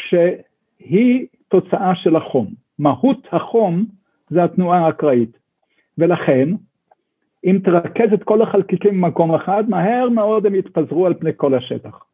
[0.10, 2.47] שהיא תוצאה של החום.
[2.79, 3.86] מהות החום
[4.29, 5.38] זה התנועה האקראית,
[5.97, 6.49] ולכן
[7.45, 12.06] אם תרכז את כל החלקיקים במקום אחד, מהר מאוד הם יתפזרו על פני כל השטח.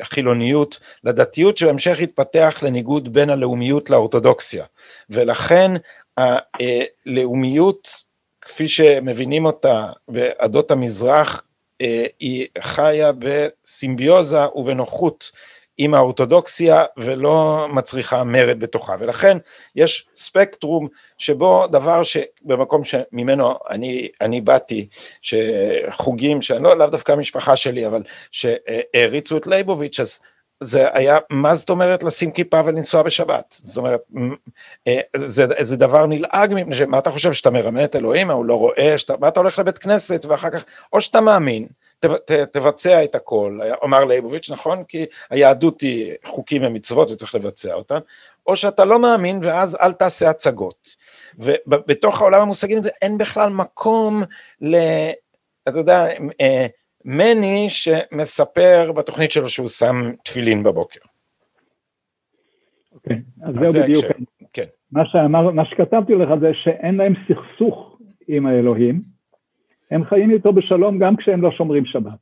[0.00, 4.64] החילוניות לדתיות שבהמשך התפתח לניגוד בין הלאומיות לאורתודוקסיה.
[5.10, 5.70] ולכן
[6.16, 8.04] הלאומיות
[8.40, 11.42] כפי שמבינים אותה בעדות המזרח
[12.20, 15.30] היא חיה בסימביוזה ובנוחות
[15.78, 18.96] עם האורתודוקסיה ולא מצריכה מרד בתוכה.
[19.00, 19.38] ולכן
[19.76, 24.88] יש ספקטרום שבו דבר שבמקום שממנו אני, אני באתי
[25.22, 30.20] שחוגים שאני לא לאו דווקא המשפחה שלי אבל שהריצו את לייבוביץ' אז
[30.60, 33.56] זה היה, מה זאת אומרת לשים כיפה ולנסוע בשבת?
[33.58, 34.00] זאת אומרת,
[34.86, 38.54] אה, זה, זה דבר נלעג מפני שמה אתה חושב שאתה מרמה את אלוהים, הוא לא
[38.54, 41.66] רואה, שאתה, מה אתה הולך לבית כנסת ואחר כך, או שאתה מאמין,
[42.00, 44.84] ת, ת, תבצע את הכל, אמר ליבוביץ', נכון?
[44.84, 47.98] כי היהדות היא חוקים ומצוות וצריך לבצע אותן,
[48.46, 50.96] או שאתה לא מאמין ואז אל תעשה הצגות.
[51.38, 54.22] ובתוך העולם המושגים הזה אין בכלל מקום
[54.60, 54.76] ל...
[55.68, 56.06] אתה יודע,
[56.40, 56.66] אה,
[57.10, 59.94] מני שמספר בתוכנית שלו שהוא שם
[60.24, 61.00] תפילין בבוקר.
[62.94, 64.04] אוקיי, אז זהו בדיוק.
[64.52, 64.64] כן.
[64.92, 67.98] מה, שאמר, מה שכתבתי לך זה שאין להם סכסוך
[68.28, 69.02] עם האלוהים,
[69.90, 72.18] הם חיים איתו בשלום גם כשהם לא שומרים שבת.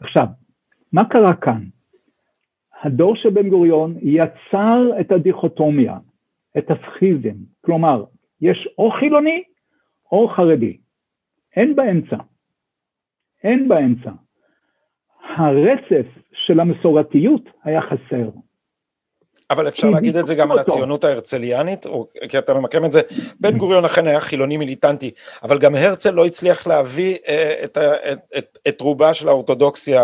[0.00, 0.26] עכשיו,
[0.92, 1.64] מה קרה כאן?
[2.82, 5.98] הדור של בן גוריון יצר את הדיכוטומיה,
[6.58, 8.04] את הסכיזם, כלומר,
[8.40, 9.42] יש או חילוני
[10.12, 10.76] או חרדי,
[11.56, 12.16] אין באמצע.
[13.46, 14.10] אין באמצע.
[15.36, 18.28] הרצף של המסורתיות היה חסר.
[19.50, 20.60] אבל אפשר להגיד את זה גם אותו.
[20.60, 23.00] על הציונות ההרצליאנית, או, כי אתה ממקם את זה,
[23.40, 25.10] בן גוריון אכן היה חילוני מיליטנטי,
[25.42, 27.78] אבל גם הרצל לא הצליח להביא אה, את,
[28.12, 30.02] את, את, את רובה של האורתודוקסיה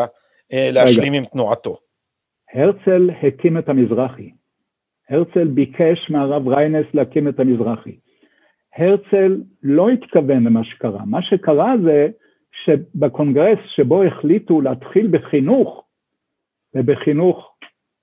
[0.52, 1.18] אה, להשלים רגע.
[1.18, 1.76] עם תנועתו.
[2.54, 4.30] הרצל הקים את המזרחי.
[5.10, 7.96] הרצל ביקש מהרב ריינס להקים את המזרחי.
[8.76, 12.08] הרצל לא התכוון למה שקרה, מה שקרה זה
[12.64, 15.84] שבקונגרס שבו החליטו להתחיל בחינוך,
[16.74, 17.56] ובחינוך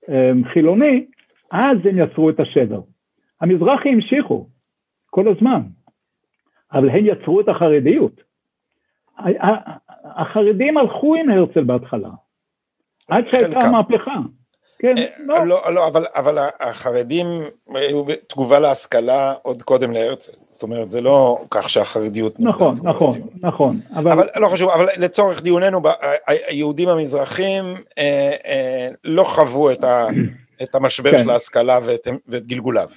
[0.08, 1.06] אמ, חילוני,
[1.52, 2.80] אז הם יצרו את השבר.
[3.40, 4.46] המזרחי המשיכו
[5.06, 5.62] כל הזמן,
[6.72, 8.20] אבל הם יצרו את החרדיות.
[10.04, 12.10] החרדים הלכו עם הרצל בהתחלה,
[13.08, 14.16] עד שהייתה מהפכה.
[14.82, 15.46] כן, אה, לא.
[15.46, 17.26] לא, לא, אבל, אבל החרדים
[17.74, 22.40] היו תגובה להשכלה עוד קודם להרצל, זאת אומרת זה לא כך שהחרדיות...
[22.40, 23.08] נכון, נכון,
[23.40, 23.76] נכון.
[23.94, 24.12] אבל...
[24.12, 25.80] אבל לא חשוב, אבל לצורך דיוננו,
[26.26, 27.64] היהודים המזרחים
[27.98, 30.06] אה, אה, לא חוו את, ה,
[30.62, 31.18] את המשבר כן.
[31.18, 32.88] של ההשכלה ואת, ואת גלגוליו.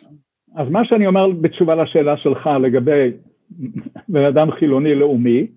[0.55, 3.11] אז מה שאני אומר בתשובה לשאלה שלך לגבי
[4.07, 5.47] בן אדם חילוני לאומי,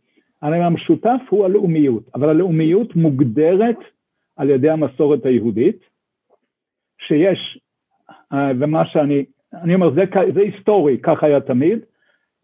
[0.43, 3.77] המשותף הוא הלאומיות, אבל הלאומיות מוגדרת
[4.37, 5.96] על ידי המסורת היהודית,
[7.09, 7.59] שיש,
[8.33, 10.05] אה, ומה שאני, אני אומר, זה,
[10.35, 11.79] זה היסטורי, כך היה תמיד,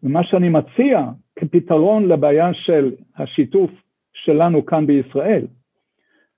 [0.02, 1.06] ומה שאני מציע
[1.36, 3.70] כפתרון לבעיה של השיתוף
[4.12, 5.46] שלנו כאן בישראל,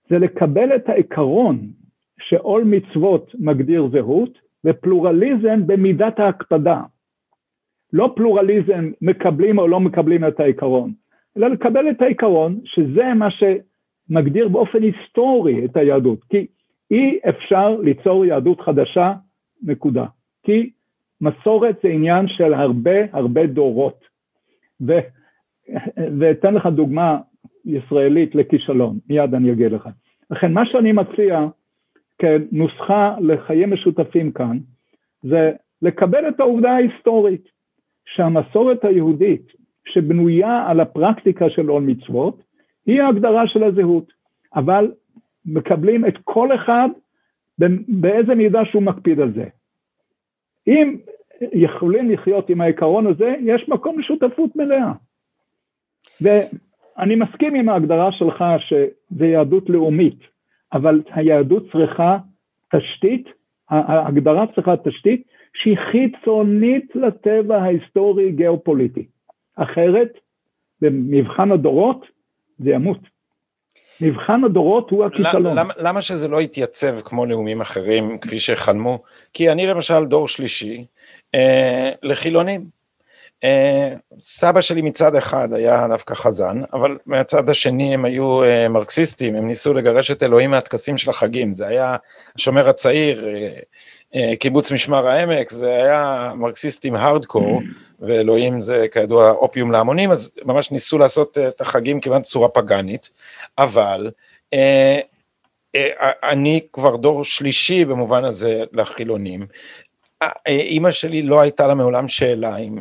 [0.09, 1.59] זה לקבל את העיקרון
[2.21, 6.83] שעול מצוות מגדיר זהות, ופלורליזם במידת ההקפדה.
[7.93, 10.93] לא פלורליזם מקבלים או לא מקבלים את העיקרון,
[11.37, 16.25] אלא לקבל את העיקרון שזה מה שמגדיר באופן היסטורי את היהדות.
[16.25, 16.47] כי
[16.95, 19.13] אי אפשר ליצור יהדות חדשה,
[19.63, 20.05] נקודה.
[20.43, 20.71] כי
[21.21, 24.05] מסורת זה עניין של הרבה הרבה דורות.
[24.87, 24.93] ו,
[26.19, 27.19] ואתן לך דוגמה
[27.65, 29.89] ישראלית לכישלון, מיד אני אגיד לך.
[30.31, 31.47] לכן מה שאני מציע
[32.19, 34.59] כנוסחה לחיים משותפים כאן,
[35.23, 37.49] זה לקבל את העובדה ההיסטורית,
[38.07, 39.53] שהמסורת היהודית
[39.85, 42.43] שבנויה על הפרקטיקה של עול מצוות,
[42.87, 44.13] היא ההגדרה של הזהות.
[44.55, 44.93] אבל
[45.47, 46.89] מקבלים את כל אחד
[47.89, 49.45] באיזה מידה שהוא מקפיד על זה.
[50.67, 50.97] אם
[51.53, 54.93] יכולים לחיות עם העיקרון הזה, יש מקום לשותפות מלאה.
[56.21, 60.19] ואני מסכים עם ההגדרה שלך שזה יהדות לאומית,
[60.73, 62.19] אבל היהדות צריכה
[62.75, 63.29] תשתית,
[63.69, 69.07] ההגדרה צריכה תשתית שהיא חיצונית לטבע ההיסטורי גיאופוליטי.
[69.57, 70.19] אחרת
[70.81, 72.07] במבחן הדורות
[72.59, 73.14] זה ימות.
[74.01, 75.59] מבחן הדורות הוא הכישלון.
[75.59, 79.03] למה, למה שזה לא יתייצב כמו לאומים אחרים, כפי שחלמו?
[79.33, 80.85] כי אני למשל דור שלישי
[81.35, 82.74] אה, לחילונים.
[83.45, 89.35] אה, סבא שלי מצד אחד היה דווקא חזן, אבל מהצד השני הם היו אה, מרקסיסטים,
[89.35, 91.97] הם ניסו לגרש את אלוהים מהטקסים של החגים, זה היה
[92.37, 93.29] השומר הצעיר,
[94.15, 97.61] אה, קיבוץ משמר העמק, זה היה מרקסיסטים הארדקור,
[98.01, 103.11] ואלוהים זה כידוע אופיום להמונים, אז ממש ניסו לעשות את החגים כמעט בצורה פגאנית,
[103.59, 104.11] אבל
[106.23, 109.47] אני כבר דור שלישי במובן הזה לחילונים,
[110.47, 112.79] אימא שלי לא הייתה לה מעולם שאלה עם,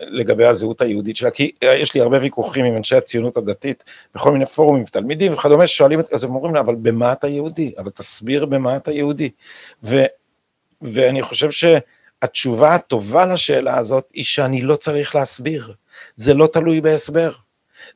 [0.00, 4.46] לגבי הזהות היהודית שלה, כי יש לי הרבה ויכוחים עם אנשי הציונות הדתית בכל מיני
[4.46, 7.72] פורומים, תלמידים וכדומה, ששואלים, אז הם אומרים לה, אבל במה אתה יהודי?
[7.78, 9.30] אבל תסביר במה אתה יהודי.
[9.84, 10.04] ו,
[10.82, 15.74] ואני חושב שהתשובה הטובה לשאלה הזאת היא שאני לא צריך להסביר,
[16.16, 17.32] זה לא תלוי בהסבר.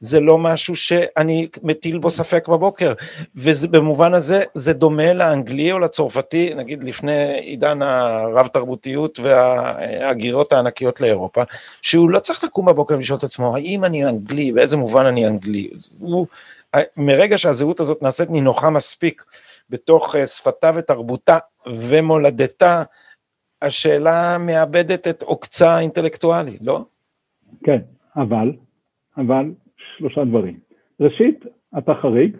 [0.00, 2.92] זה לא משהו שאני מטיל בו ספק בבוקר,
[3.34, 11.42] ובמובן הזה זה דומה לאנגלי או לצרפתי, נגיד לפני עידן הרב תרבותיות וההגירות הענקיות לאירופה,
[11.82, 15.70] שהוא לא צריך לקום בבוקר ולשאול את עצמו, האם אני אנגלי, באיזה מובן אני אנגלי,
[15.98, 16.26] הוא,
[16.96, 19.24] מרגע שהזהות הזאת נעשית נינוחה מספיק
[19.70, 22.82] בתוך אה, שפתה ותרבותה ומולדתה,
[23.62, 26.84] השאלה מאבדת את עוקצה האינטלקטואלי, לא?
[27.64, 27.78] כן,
[28.16, 28.52] אבל,
[29.16, 29.50] אבל
[29.98, 30.58] שלושה דברים.
[31.00, 31.44] ראשית,
[31.78, 32.36] אתה חריג,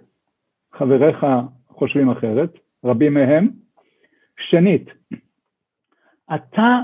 [0.72, 1.26] חבריך
[1.68, 2.50] חושבים אחרת,
[2.84, 3.48] רבים מהם.
[4.50, 4.90] שנית,
[6.34, 6.80] אתה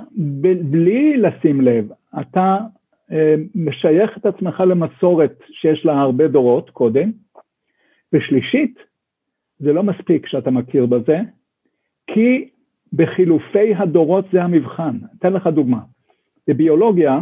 [0.70, 1.88] בלי לשים לב,
[2.20, 2.58] אתה
[3.12, 7.12] אה, משייך את עצמך למסורת שיש לה הרבה דורות קודם.
[8.12, 8.78] ושלישית,
[9.58, 11.18] זה לא מספיק שאתה מכיר בזה,
[12.06, 12.48] כי
[12.92, 14.98] בחילופי הדורות זה המבחן.
[15.18, 15.80] אתן לך דוגמה.
[16.48, 17.20] בביולוגיה,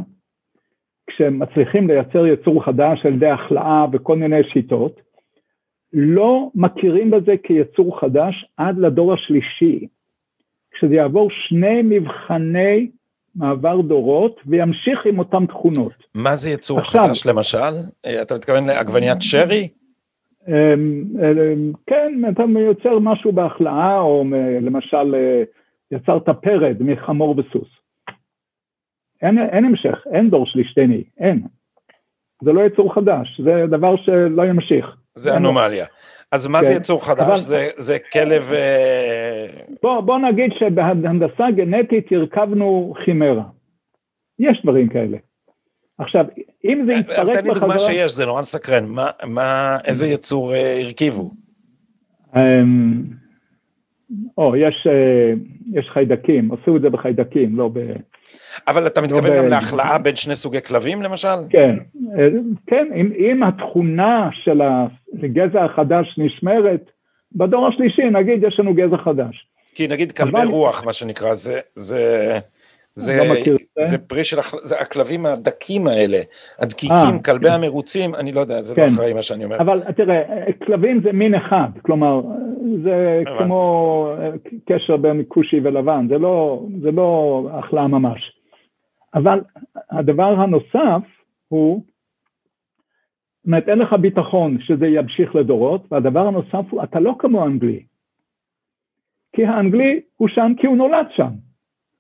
[1.15, 5.01] כשמצליחים לייצר יצור חדש על ידי החלאה וכל מיני שיטות,
[5.93, 9.87] לא מכירים בזה כיצור חדש עד לדור השלישי,
[10.71, 12.91] כשזה יעבור שני מבחני
[13.35, 15.93] מעבר דורות וימשיך עם אותן תכונות.
[16.15, 17.75] מה זה יצור עכשיו, חדש למשל?
[18.07, 19.69] אה, אתה מתכוון לעגבניית שרי?
[20.49, 24.25] אמ, אמ, כן, אתה יוצר משהו בהחלאה, או
[24.61, 25.43] למשל אה,
[25.91, 27.80] יצרת פרד מחמור וסוס.
[29.23, 31.43] אין, אין המשך, אין דור שלישתני, אין.
[32.43, 34.97] זה לא יצור חדש, זה דבר שלא ימשיך.
[35.15, 35.87] זה אנומליה.
[36.33, 36.65] אז מה כן.
[36.65, 37.27] זה יצור חדש?
[37.27, 37.37] אבל...
[37.37, 38.53] זה, זה כלב...
[38.53, 39.47] אה,
[39.83, 43.45] בוא, בוא נגיד שבהנדסה גנטית הרכבנו חימרה.
[44.39, 45.19] יש דברים כאלה.
[45.99, 46.25] עכשיו,
[46.65, 47.43] אם זה יתפרק בחזרה...
[47.43, 48.85] תן לי דוגמה שיש, זה נורא מסקרן.
[48.85, 51.31] מה, מה, איזה יצור אה, הרכיבו?
[52.37, 53.03] אמ,
[54.39, 55.33] או, יש, אה,
[55.73, 57.79] יש חיידקים, עשו את זה בחיידקים, לא ב...
[58.69, 61.29] אבל אתה מתכוון גם להכלאה בין שני סוגי כלבים למשל?
[61.51, 61.77] כן,
[62.67, 64.61] כן, אם, אם התכונה של
[65.23, 66.91] הגזע החדש נשמרת,
[67.33, 69.47] בדור השלישי נגיד יש לנו גזע חדש.
[69.75, 70.47] כי נגיד כלבי אבל...
[70.47, 72.39] רוח מה שנקרא, זה, זה,
[72.95, 73.35] זה, לא
[73.79, 76.19] זה, זה פרי של זה הכלבים הדקים האלה,
[76.59, 77.55] הדקיקים, 아, אה, כלבי כן.
[77.55, 78.89] המרוצים, אני לא יודע, זה לא כן.
[78.89, 79.57] לא אחראי מה שאני אומר.
[79.57, 80.23] אבל תראה,
[80.67, 82.21] כלבים זה מין אחד, כלומר,
[82.85, 83.45] זה הבנתי.
[83.45, 84.13] כמו
[84.69, 88.40] קשר בין כושי ולבן, זה לא, זה לא החלאה ממש.
[89.15, 89.41] אבל
[89.91, 91.09] הדבר הנוסף
[91.49, 91.85] הוא,
[93.37, 97.83] זאת אומרת, אין לך ביטחון שזה ימשיך לדורות, והדבר הנוסף הוא, אתה לא כמו האנגלי.
[99.33, 101.31] כי האנגלי הוא שם כי הוא נולד שם.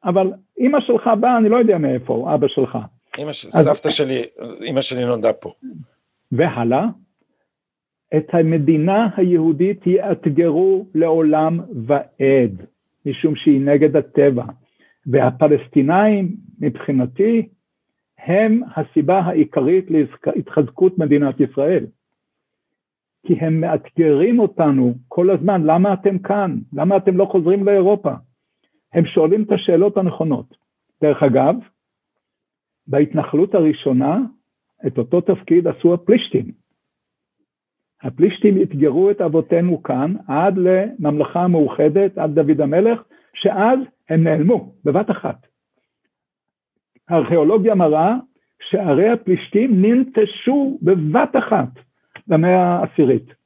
[0.05, 2.79] אבל אימא שלך באה, אני לא יודע מאיפה, אבא שלך.
[3.19, 3.47] אימא ש...
[3.47, 3.53] אז...
[3.53, 4.23] סבתא שלי,
[4.63, 5.53] אימא שלי נולדה פה.
[6.33, 6.87] והלאה,
[8.17, 12.67] את המדינה היהודית יאתגרו לעולם ועד,
[13.07, 14.45] משום שהיא נגד הטבע.
[15.07, 17.49] והפלסטינאים מבחינתי
[18.19, 19.87] הם הסיבה העיקרית
[20.37, 21.87] להתחזקות מדינת ישראל.
[23.27, 26.59] כי הם מאתגרים אותנו כל הזמן, למה אתם כאן?
[26.73, 28.13] למה אתם לא חוזרים לאירופה?
[28.93, 30.57] הם שואלים את השאלות הנכונות.
[31.03, 31.55] דרך אגב,
[32.87, 34.19] בהתנחלות הראשונה,
[34.87, 36.53] את אותו תפקיד עשו הפלישתים.
[38.03, 43.03] הפלישתים אתגרו את אבותינו כאן עד לממלכה המאוחדת, עד דוד המלך,
[43.35, 45.50] שאז הם נעלמו בבת אחת.
[47.11, 48.15] הארכיאולוגיה מראה
[48.71, 51.69] שערי הפלישתים ננטשו בבת אחת
[52.27, 53.41] במאה העשירית.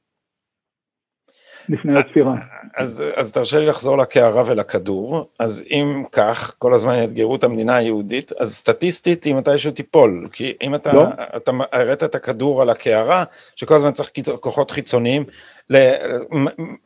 [1.68, 2.34] לפני הספירה.
[2.76, 7.76] אז, אז תרשה לי לחזור לקערה ולכדור, אז אם כך, כל הזמן יאתגרו את המדינה
[7.76, 11.04] היהודית, אז סטטיסטית היא מתישהו תיפול, כי אם אתה, לא.
[11.36, 13.24] אתה הראת את הכדור על הקערה,
[13.56, 14.10] שכל הזמן צריך
[14.40, 15.24] כוחות חיצוניים,
[15.70, 15.76] ל,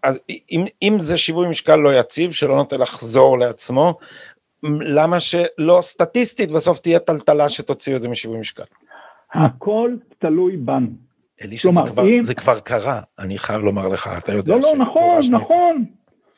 [0.03, 0.21] אז
[0.51, 3.99] אם, אם זה שיווי משקל לא יציב, שלא נוטה לחזור לעצמו,
[4.81, 8.63] למה שלא סטטיסטית בסוף תהיה טלטלה שתוציא את זה משיווי משקל?
[9.35, 10.89] הכל תלוי בנו.
[11.45, 12.23] אלישע, זה, כבר, אם...
[12.23, 14.55] זה כבר קרה, אני חייב לומר לך, אתה יודע.
[14.55, 15.85] לא, לא, נכון, נכון,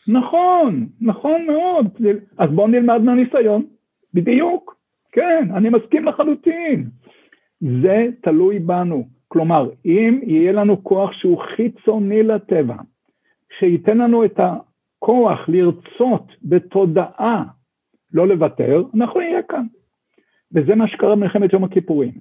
[0.09, 1.87] נכון, נכון מאוד.
[2.39, 3.67] אז בואו נלמד מהניסיון,
[4.15, 4.77] בדיוק.
[5.13, 6.89] כן, אני מסכים לחלוטין.
[7.61, 9.09] זה תלוי בנו.
[9.29, 12.77] כלומר, אם יהיה לנו כוח שהוא חיצוני לטבע,
[13.59, 17.45] שייתן לנו את הכוח לרצות בתודעה
[18.13, 19.67] לא לוותר, אנחנו נהיה כאן.
[20.55, 22.13] וזה מה שקרה במלחמת יום הכיפורים.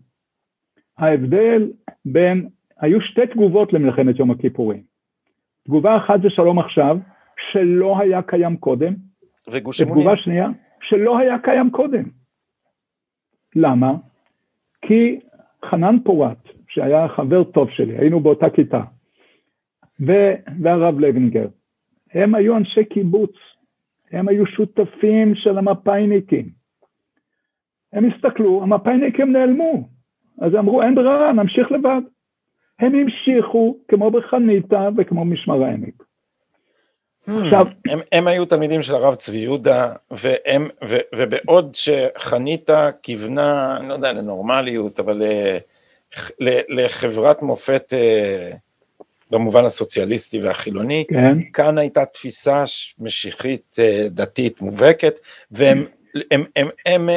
[0.97, 1.71] ההבדל
[2.05, 4.83] בין, היו שתי תגובות למלחמת יום הכיפורים.
[5.63, 6.97] תגובה אחת זה שלום עכשיו,
[7.51, 8.93] שלא היה קיים קודם.
[9.51, 9.97] וגוש אמונים.
[9.97, 10.47] ותגובה שנייה,
[10.81, 12.03] שלא היה קיים קודם.
[13.55, 13.93] למה?
[14.81, 15.19] כי
[15.65, 16.37] חנן פורת,
[16.69, 18.81] שהיה חבר טוב שלי, היינו באותה כיתה,
[20.07, 21.47] ו- והרב לוינגר,
[22.13, 23.31] הם היו אנשי קיבוץ,
[24.11, 26.49] הם היו שותפים של המפאיניקים.
[27.93, 29.89] הם הסתכלו, המפאיניקים נעלמו,
[30.41, 32.01] אז אמרו אין ברירה, נמשיך לבד.
[32.79, 36.03] הם המשיכו כמו בחניתה וכמו משמר העמק.
[37.27, 43.77] Hmm, עכשיו, הם, הם היו תלמידים של הרב צבי יהודה, והם, ו, ובעוד שחניתה כיוונה,
[43.77, 45.57] אני לא יודע, לנורמליות, אבל אה,
[46.69, 48.51] לחברת מופת אה,
[49.29, 51.37] במובן הסוציאליסטי והחילוני, כן.
[51.53, 52.63] כאן הייתה תפיסה
[52.99, 55.19] משיחית אה, דתית מובהקת,
[55.51, 55.85] והם
[56.31, 57.09] הם, הם, הם,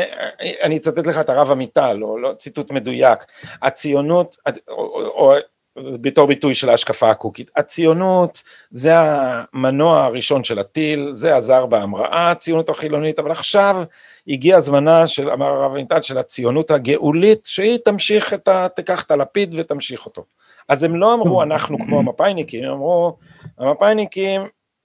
[0.63, 3.19] אני אצטט לך את הרב עמיטל, או לא ציטוט מדויק,
[3.63, 4.37] הציונות,
[4.69, 5.35] או, או, או
[5.77, 12.69] בתור ביטוי של ההשקפה הקוקית, הציונות זה המנוע הראשון של הטיל, זה עזר בהמראה, הציונות
[12.69, 13.83] החילונית, אבל עכשיו
[14.29, 18.69] הגיע זמנה של, אמר הרב עמיטל, של הציונות הגאולית, שהיא תמשיך את ה...
[18.69, 20.25] תיקח את הלפיד ותמשיך אותו.
[20.69, 23.17] אז הם לא אמרו אנחנו כמו המפאיניקים, הם אמרו
[23.59, 24.41] המפאיניקים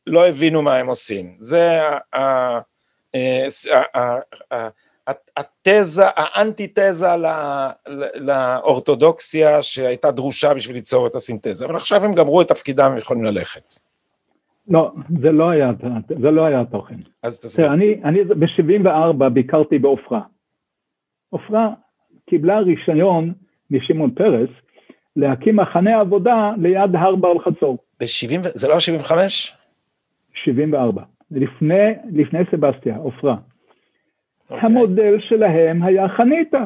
[0.07, 1.81] לא הבינו מה הם עושים, זה
[2.15, 2.59] ה...
[5.37, 7.07] התזה, האנטיתזה
[8.15, 13.73] לאורתודוקסיה שהייתה דרושה בשביל ליצור את הסינתזה, אבל עכשיו הם גמרו את תפקידם ויכולים ללכת.
[14.67, 15.71] לא, זה לא היה,
[16.21, 16.95] זה לא היה התוכן.
[17.23, 17.73] אז תסביר.
[17.73, 20.21] אני, אני ב-74 ביקרתי בעופרה.
[21.29, 21.69] עופרה
[22.29, 23.33] קיבלה רישיון
[23.71, 24.49] משמעון פרס
[25.17, 27.77] להקים מחנה עבודה ליד הר בעל חצור.
[27.99, 29.55] ב-70, זה לא 75?
[30.33, 31.01] 74.
[31.31, 33.33] לפני, לפני סבסטיה, עופרה.
[33.33, 34.53] Okay.
[34.53, 34.65] אוקיי.
[34.65, 36.65] המודל שלהם היה חניתה.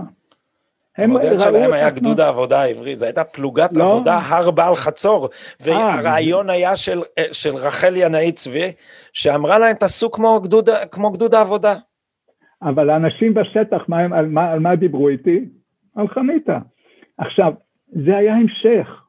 [0.98, 3.84] המודל שלהם היה גדוד העבודה העברי, זו הייתה פלוגת לא.
[3.84, 5.30] עבודה הר בעל חצור,
[5.60, 8.72] והרעיון אה, היה של, אה, של רחל ינאי צבי,
[9.14, 11.74] שאמרה להם תעשו כמו גדוד, כמו גדוד העבודה.
[12.62, 15.46] אבל האנשים בשטח, מה על, מה, על מה דיברו איתי?
[15.96, 16.58] על חניתה.
[17.18, 17.54] עכשיו,
[17.92, 19.06] זה היה המשך.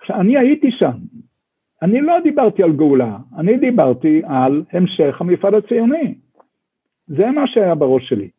[0.00, 0.98] עכשיו, אני הייתי שם,
[1.82, 6.14] אני לא דיברתי על גאולה, אני דיברתי על המשך המפעל הציוני.
[7.06, 8.30] זה מה שהיה בראש שלי.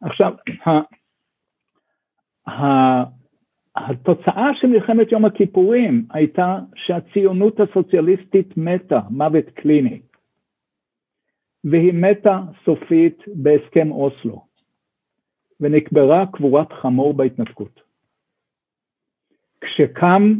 [0.00, 0.34] עכשיו,
[3.76, 10.00] התוצאה של מלחמת יום הכיפורים הייתה שהציונות הסוציאליסטית מתה, מוות קליני.
[11.64, 14.44] והיא מתה סופית בהסכם אוסלו,
[15.60, 17.87] ונקברה קבורת חמור בהתנתקות.
[19.60, 20.34] כשקם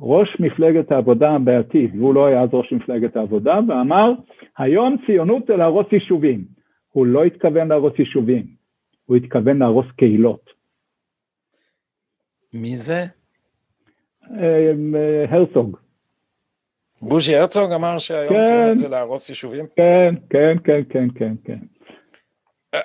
[0.00, 4.12] ראש מפלגת העבודה בעתיד, והוא לא היה אז ראש מפלגת העבודה, ואמר,
[4.58, 6.44] היום ציונות זה להרוס יישובים.
[6.92, 8.46] הוא לא התכוון להרוס יישובים,
[9.06, 10.50] הוא התכוון להרוס קהילות.
[12.54, 13.04] מי זה?
[14.38, 14.72] אה,
[15.28, 15.76] הרצוג.
[17.02, 19.66] בוז'י הרצוג אמר שהיום כן, ציונות זה להרוס יישובים?
[19.76, 21.58] כן, כן, כן, כן, כן, כן.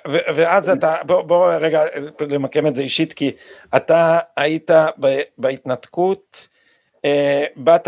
[0.08, 1.84] ואז אתה, בוא, בוא רגע
[2.30, 3.32] למקם את זה אישית, כי
[3.76, 4.72] אתה היית
[5.38, 6.48] בהתנתקות,
[7.06, 7.88] אה, באת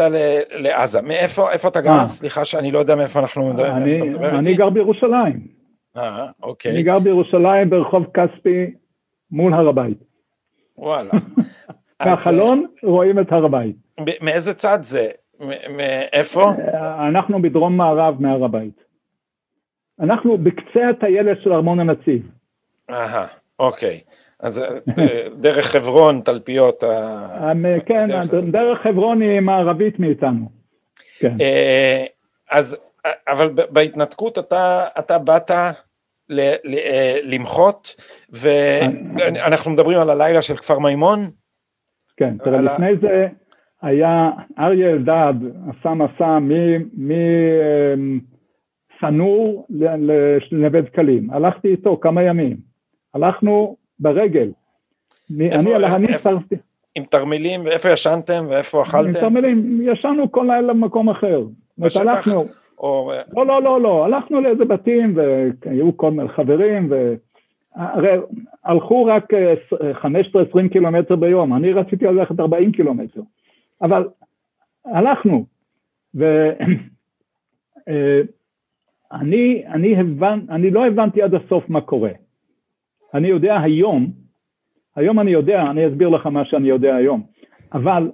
[0.52, 1.92] לעזה, מאיפה איפה אתה גר?
[1.92, 2.08] אה.
[2.08, 4.38] סליחה שאני לא יודע מאיפה אנחנו, אני, איפה אתה מדבר איתי?
[4.38, 5.48] אני גר בירושלים.
[5.98, 6.72] אה, אוקיי.
[6.72, 8.72] אני גר בירושלים ברחוב כספי
[9.32, 9.98] מול הר הבית.
[10.78, 11.12] וואלה.
[12.06, 13.76] מהחלון רואים את הר הבית.
[14.22, 15.10] מאיזה צד זה?
[15.70, 16.54] מאיפה?
[17.08, 18.87] אנחנו בדרום מערב מהר הבית.
[20.00, 22.22] אנחנו בקצה הטיילת של ארמון הנציב.
[22.90, 23.28] אהה,
[23.60, 24.00] אוקיי.
[24.40, 26.84] אז אה, דרך חברון, תלפיות.
[27.86, 28.08] כן,
[28.52, 30.50] דרך חברון היא מערבית מאיתנו.
[31.20, 31.36] כן.
[31.42, 32.06] אה,
[32.52, 32.78] אז,
[33.28, 35.72] אבל בהתנתקות אתה, באת אה,
[37.24, 37.96] למחות,
[38.30, 41.20] ואנחנו מדברים על הלילה של כפר מימון?
[42.18, 43.28] כן, תראה, לפני זה
[43.82, 44.30] היה
[44.60, 45.34] אריה אלדד
[45.70, 46.40] עשה מסע
[48.98, 49.68] משנור
[50.52, 52.58] לנווה דקלים, הלכתי איתו כמה ימים,
[53.14, 54.52] הלכנו ברגל.
[55.32, 56.56] אני על ההניס שרפתי.
[56.96, 59.08] עם תרמילים, ואיפה ישנתם ואיפה אכלתם?
[59.08, 61.44] עם תרמילים, ישנו כל לילה במקום אחר.
[61.78, 62.28] בשטח?
[62.80, 63.12] או...
[63.36, 68.18] לא, לא, לא, לא, הלכנו לאיזה בתים והיו כל מיני חברים, והרי
[68.64, 69.34] הלכו רק
[70.04, 70.08] 15-20
[70.72, 73.22] קילומטר ביום, אני רציתי ללכת 40 קילומטר,
[73.82, 74.08] אבל
[74.86, 75.46] הלכנו,
[76.14, 76.76] ואני
[79.12, 82.12] אני הבנ, אני לא הבנתי עד הסוף מה קורה.
[83.14, 84.12] אני יודע היום,
[84.96, 87.24] היום אני יודע, אני אסביר לך מה שאני יודע היום,
[87.74, 88.12] אבל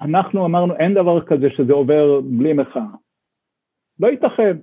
[0.00, 2.86] אנחנו אמרנו אין דבר כזה שזה עובר בלי מחאה.
[4.00, 4.56] לא ייתכן.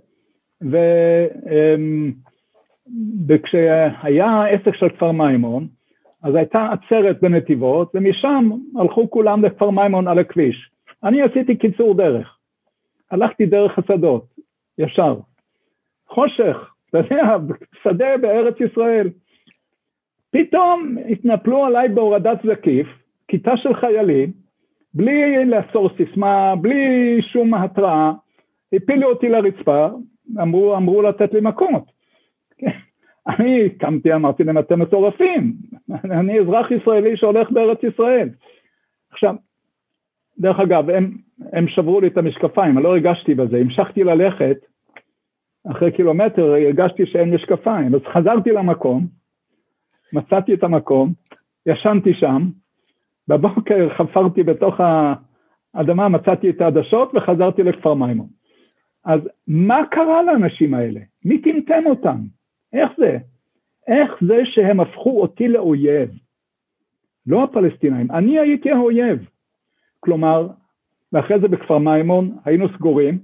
[3.27, 5.67] וכשהיה עסק של כפר מימון,
[6.23, 8.49] אז הייתה עצרת בנתיבות, ומשם
[8.80, 10.71] הלכו כולם לכפר מימון על הכביש.
[11.03, 12.38] אני עשיתי קיצור דרך.
[13.11, 14.25] הלכתי דרך השדות,
[14.77, 15.15] ישר.
[16.10, 17.38] חושך, אתה יודע,
[17.84, 19.10] שדה בארץ ישראל.
[20.32, 22.88] פתאום התנפלו עליי בהורדת זקיף,
[23.28, 24.32] כיתה של חיילים,
[24.93, 28.12] בלי לאסור סיסמה, בלי שום התראה,
[28.74, 29.88] הפילו אותי לרצפה,
[30.41, 31.84] אמרו, אמרו לתת לי מקומות.
[33.30, 35.53] אני קמתי, אמרתי להם, אתם מטורפים,
[36.03, 38.30] אני אזרח ישראלי שהולך בארץ ישראל.
[39.12, 39.36] עכשיו,
[40.39, 41.18] דרך אגב, הם,
[41.53, 44.57] הם שברו לי את המשקפיים, אני לא הרגשתי בזה, המשכתי ללכת,
[45.72, 49.07] אחרי קילומטר הרגשתי שאין משקפיים, אז חזרתי למקום,
[50.14, 51.14] מצאתי את המקום,
[51.66, 52.49] ישנתי שם,
[53.28, 54.76] בבוקר חפרתי בתוך
[55.74, 58.28] האדמה, מצאתי את העדשות וחזרתי לכפר מימון.
[59.05, 60.99] אז מה קרה לאנשים האלה?
[61.26, 62.18] מי טמטם אותם?
[62.74, 63.18] איך זה?
[63.88, 66.10] איך זה שהם הפכו אותי לאויב?
[67.28, 69.30] לא הפלסטינאים, אני הייתי האויב.
[69.99, 70.47] כלומר,
[71.14, 73.20] ואחרי זה בכפר מימון היינו סגורים,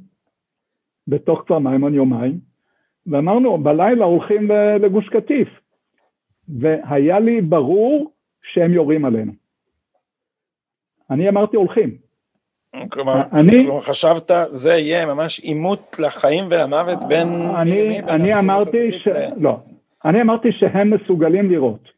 [1.07, 2.39] בתוך כפר מימון יומיים,
[3.07, 5.47] ואמרנו, בלילה הולכים לגוש קטיף.
[6.49, 8.11] והיה לי ברור
[8.43, 9.31] שהם יורים עלינו.
[11.09, 11.97] אני אמרתי הולכים.
[12.89, 17.27] כלומר, אני, כלומר חשבת זה יהיה ממש עימות לחיים ולמוות בין
[17.61, 19.07] אני, מי, אני אמרתי ש...
[19.37, 19.59] לא,
[20.05, 21.89] אני אמרתי שהם מסוגלים לראות.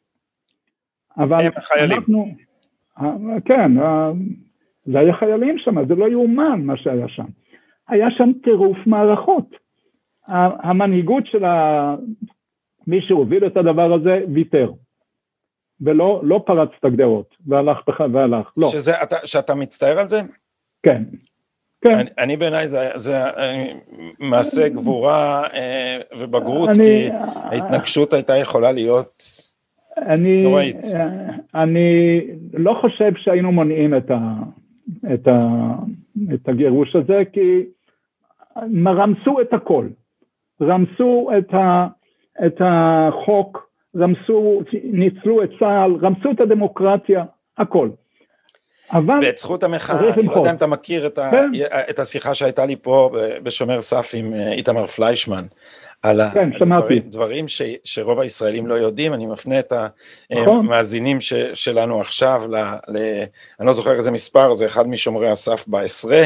[1.18, 1.98] אבל הם החיילים.
[1.98, 2.28] אנחנו,
[3.46, 3.72] כן,
[4.86, 7.26] זה היה חיילים שם, זה לא יאומן מה שהיה שם.
[7.90, 9.56] היה שם טירוף מערכות.
[10.64, 11.96] המנהיגות של ה...
[12.88, 14.72] מי שהוביל את הדבר הזה ויתר.
[15.82, 17.78] ולא לא פרץ את הגדרות, והלך
[18.12, 18.70] והלך, לא.
[18.70, 20.22] שזה, אתה, שאתה מצטער על זה?
[20.84, 21.04] כן.
[21.82, 21.94] כן.
[21.96, 23.18] אני, אני בעיניי זה, זה
[24.20, 29.24] מעשה גבורה אה, ובגרות, אני, כי ההתנגשות הייתה יכולה להיות
[29.98, 30.86] אני, נוראית.
[31.56, 32.22] אני
[32.54, 34.34] לא חושב שהיינו מונעים את, ה,
[35.14, 35.48] את, ה,
[36.34, 37.64] את הגירוש הזה, כי
[38.88, 39.88] רמסו את הכל.
[40.62, 41.88] רמסו את, ה,
[42.46, 47.24] את החוק, רמסו, ניצלו את צה"ל, רמסו את הדמוקרטיה,
[47.58, 47.90] הכל.
[48.92, 49.20] אבל...
[49.22, 51.50] ואת זכות המחאה, אני לא יודע אם אתה מכיר את, כן.
[51.72, 53.10] ה, את השיחה שהייתה לי פה
[53.44, 55.44] בשומר סף עם אה, איתמר פליישמן,
[56.04, 59.74] על כן, הדברים, דברים ש, שרוב הישראלים לא יודעים, אני מפנה את
[60.32, 60.60] נכון.
[60.60, 62.56] המאזינים ש, שלנו עכשיו, ל,
[62.88, 62.98] ל,
[63.60, 66.26] אני לא זוכר איזה מספר, זה אחד משומרי הסף בעשרה,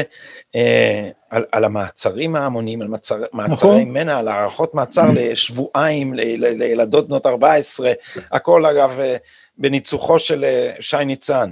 [0.54, 3.82] אה, על, על המעצרים ההמוניים, על מעצרי נכון.
[3.82, 5.14] מנע, על הארכות מעצר mm-hmm.
[5.14, 7.92] לשבועיים, ל, ל, לילדות בנות 14,
[8.32, 9.16] הכל אגב אה,
[9.58, 10.44] בניצוחו של
[10.80, 11.50] שי ניצן.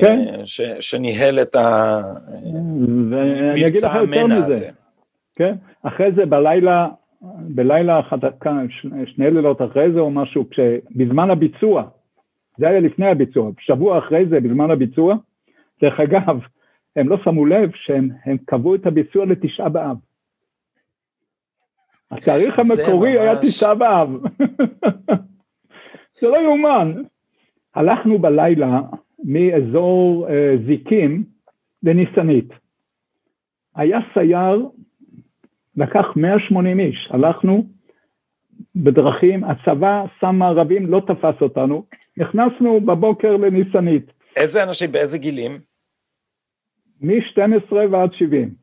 [0.00, 0.18] כן.
[0.44, 2.72] ש, שניהל את המבצע
[3.92, 4.68] המנע הזה.
[5.34, 6.88] כן, אחרי זה בלילה
[7.22, 8.18] בלילה אחד,
[9.06, 10.44] שני לילות אחרי זה או משהו,
[10.96, 11.88] בזמן הביצוע,
[12.58, 15.16] זה היה לפני הביצוע, שבוע אחרי זה, בזמן הביצוע,
[15.82, 16.40] דרך אגב,
[16.96, 19.96] הם לא שמו לב שהם קבעו את הביצוע לתשעה באב.
[22.10, 23.20] התאריך המקורי ממש...
[23.20, 24.08] היה תשעה באב.
[26.20, 27.02] זה לא יאומן.
[27.74, 28.80] הלכנו בלילה
[29.24, 30.30] מאזור uh,
[30.66, 31.24] זיקים
[31.82, 32.48] לניסנית.
[33.74, 34.68] היה סייר
[35.76, 37.66] לקח 180 איש, הלכנו
[38.76, 41.84] בדרכים, הצבא שם מערבים, לא תפס אותנו,
[42.16, 44.12] נכנסנו בבוקר לניסנית.
[44.36, 45.60] איזה אנשים, באיזה גילים?
[47.00, 48.54] מ-12 ועד 70.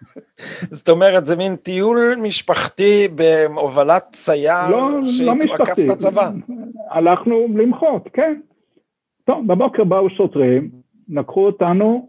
[0.76, 4.90] זאת אומרת, זה מין טיול משפחתי בהובלת צייר לא,
[5.24, 5.86] לא משפחתי.
[5.86, 6.30] את הצבא.
[6.90, 8.40] הלכנו למחות, כן.
[9.24, 10.70] טוב, בבוקר באו שוטרים,
[11.08, 12.08] לקחו אותנו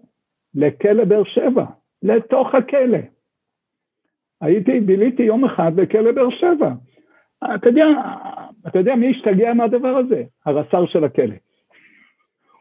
[0.55, 1.65] לכלא באר שבע,
[2.03, 2.97] לתוך הכלא.
[4.41, 6.71] הייתי, ביליתי יום אחד בכלא באר שבע.
[7.55, 7.85] אתה יודע,
[8.67, 10.23] אתה יודע מי השתגע מהדבר הזה?
[10.45, 11.35] הרס"ר של הכלא.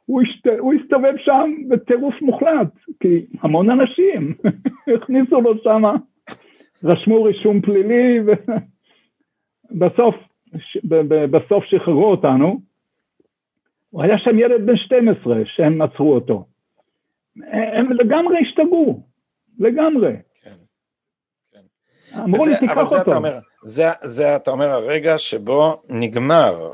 [0.06, 0.46] הוא, השת...
[0.58, 2.68] הוא הסתובב שם בטירוף מוחלט,
[3.00, 4.34] כי המון אנשים
[4.96, 5.82] הכניסו לו שם,
[6.84, 8.20] רשמו רישום פלילי,
[9.70, 10.14] ובסוף
[11.30, 12.60] בסוף שחררו אותנו.
[13.90, 16.46] הוא היה שם ילד בן 12 שהם עצרו אותו.
[17.52, 19.02] הם לגמרי השתגעו,
[19.58, 20.16] לגמרי.
[22.24, 23.10] אמרו לי, תיקח אותו.
[23.10, 26.72] זה, אומר, זה, זה אתה אומר הרגע שבו נגמר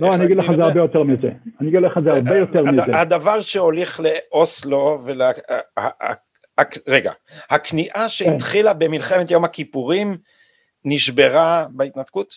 [0.00, 1.30] לא, אני אגיד לך זה הרבה יותר מזה.
[1.60, 3.00] אני אגיד לך זה הרבה יותר מזה.
[3.00, 5.22] הדבר שהוליך לאוסלו ול...
[6.88, 7.12] רגע,
[7.50, 10.16] הכניעה שהתחילה במלחמת יום הכיפורים
[10.84, 12.34] נשברה בהתנתקות?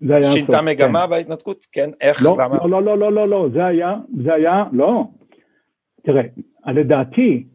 [0.00, 1.10] זה היה שינתה הסוף, מגמה כן.
[1.10, 1.66] בהתנתקות?
[1.72, 2.22] כן, איך?
[2.22, 2.56] לא, למה?
[2.56, 5.04] לא, לא, לא, לא, לא, לא, זה היה, זה היה, לא.
[6.02, 6.22] תראה,
[6.66, 7.46] לדעתי,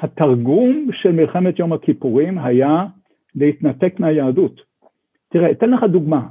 [0.00, 2.86] התרגום של מלחמת יום הכיפורים היה
[3.34, 4.60] להתנתק מהיהדות.
[5.28, 6.28] תראה, אתן לך דוגמה.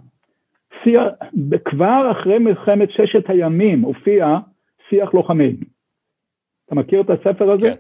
[0.84, 1.04] שיח,
[1.66, 4.38] כבר אחרי מלחמת ששת הימים הופיע
[4.90, 5.56] שיח לוחמים.
[6.66, 7.68] אתה מכיר את הספר הזה?
[7.68, 7.76] כן.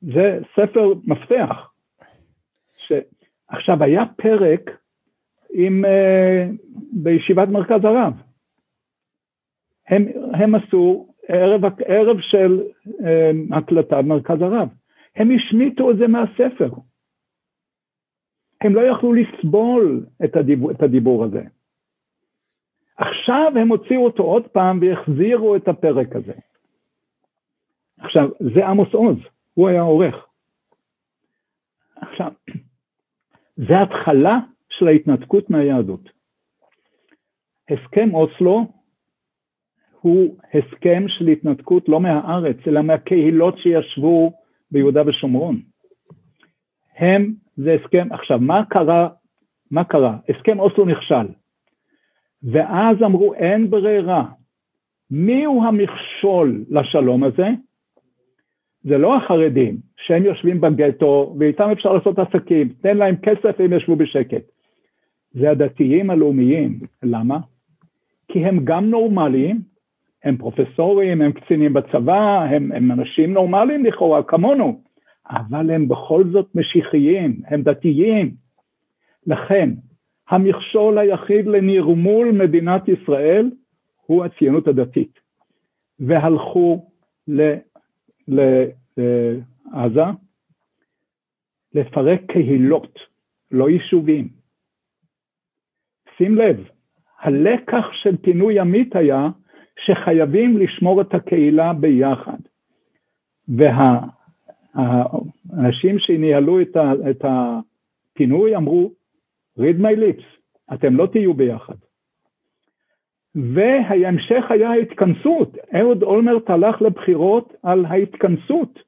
[0.00, 1.72] זה ספר מפתח.
[2.76, 2.92] ש...
[3.48, 4.70] עכשיו, היה פרק
[5.52, 6.56] עם, uh,
[6.92, 8.12] בישיבת מרכז הרב.
[9.88, 14.68] הם, הם עשו ערב, ערב של uh, הקלטה במרכז הרב.
[15.16, 16.70] הם השמיטו את זה מהספר.
[18.60, 21.42] הם לא יכלו לסבול את הדיבור, את הדיבור הזה.
[22.96, 26.32] עכשיו הם הוציאו אותו עוד פעם והחזירו את הפרק הזה.
[27.98, 29.16] עכשיו, זה עמוס עוז,
[29.54, 30.26] הוא היה עורך.
[31.96, 32.32] עכשיו,
[33.68, 36.10] זה התחלה של ההתנתקות מהיהדות.
[37.70, 38.79] הסכם אוסלו
[40.00, 44.32] הוא הסכם של התנתקות לא מהארץ, אלא מהקהילות שישבו
[44.70, 45.60] ביהודה ושומרון.
[46.96, 49.08] הם, זה הסכם, עכשיו מה קרה,
[49.70, 50.16] מה קרה?
[50.28, 51.26] הסכם אוסלו נכשל.
[52.42, 54.24] ואז אמרו אין ברירה.
[55.10, 57.48] מי הוא המכשול לשלום הזה?
[58.82, 63.96] זה לא החרדים שהם יושבים בגטו ואיתם אפשר לעשות עסקים, תן להם כסף והם ישבו
[63.96, 64.42] בשקט.
[65.32, 67.38] זה הדתיים הלאומיים, למה?
[68.28, 69.60] כי הם גם נורמליים,
[70.24, 74.80] הם פרופסורים, הם קצינים בצבא, הם, הם אנשים נורמליים לכאורה, כמונו,
[75.30, 78.34] אבל הם בכל זאת משיחיים, הם דתיים.
[79.26, 79.70] לכן,
[80.28, 83.50] המכשול היחיד לנרמול מדינת ישראל
[84.06, 85.20] הוא הציונות הדתית.
[86.00, 86.86] והלכו.
[88.28, 90.04] לעזה,
[91.74, 92.98] לפרק קהילות,
[93.50, 94.28] לא יישובים.
[96.16, 96.68] שים לב,
[97.20, 99.28] הלקח של פינוי ימית היה
[99.84, 102.38] שחייבים לשמור את הקהילה ביחד.
[104.74, 108.90] והאנשים שניהלו את, ה, את הפינוי אמרו,
[109.58, 110.24] read my lips,
[110.74, 111.74] אתם לא תהיו ביחד.
[113.34, 118.78] וההמשך היה ההתכנסות, אהוד אולמרט הלך לבחירות על ההתכנסות,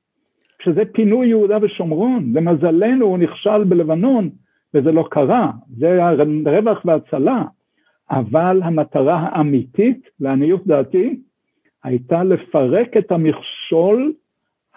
[0.62, 4.30] שזה פינוי יהודה ושומרון, למזלנו הוא נכשל בלבנון
[4.74, 6.10] וזה לא קרה, זה היה
[6.46, 7.44] רווח והצלה,
[8.12, 11.20] אבל המטרה האמיתית, לעניות דעתי,
[11.84, 14.12] הייתה לפרק את המכשול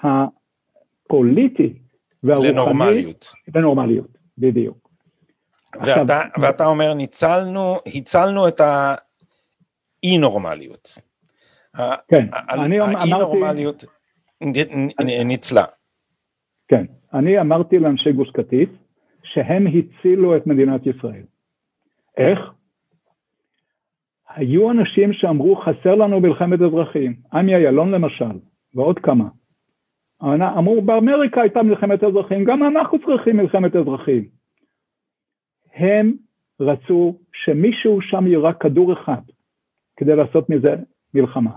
[0.03, 1.73] הפוליטי
[2.23, 2.51] והרוחני.
[2.51, 3.33] לנורמליות.
[3.55, 4.89] לנורמליות, בדיוק.
[5.75, 6.07] ואתה, עכשיו,
[6.41, 10.97] ואתה אומר, ניצלנו, הצלנו את האי נורמליות.
[12.07, 12.95] כן, אני אמרתי...
[12.95, 13.86] האי נורמליות
[15.25, 15.65] ניצלה.
[16.67, 18.69] כן, אני אמרתי לאנשי גוש קטיף
[19.23, 21.23] שהם הצילו את מדינת ישראל.
[22.17, 22.39] איך?
[24.36, 28.39] היו אנשים שאמרו חסר לנו מלחמת אזרחים, עמי אילון למשל,
[28.75, 29.25] ועוד כמה.
[30.57, 34.23] אמרו באמריקה הייתה מלחמת אזרחים, גם אנחנו צריכים מלחמת אזרחים.
[35.75, 36.13] הם
[36.59, 39.21] רצו שמישהו שם יירק כדור אחד
[39.97, 40.75] כדי לעשות מזה
[41.13, 41.51] מלחמה.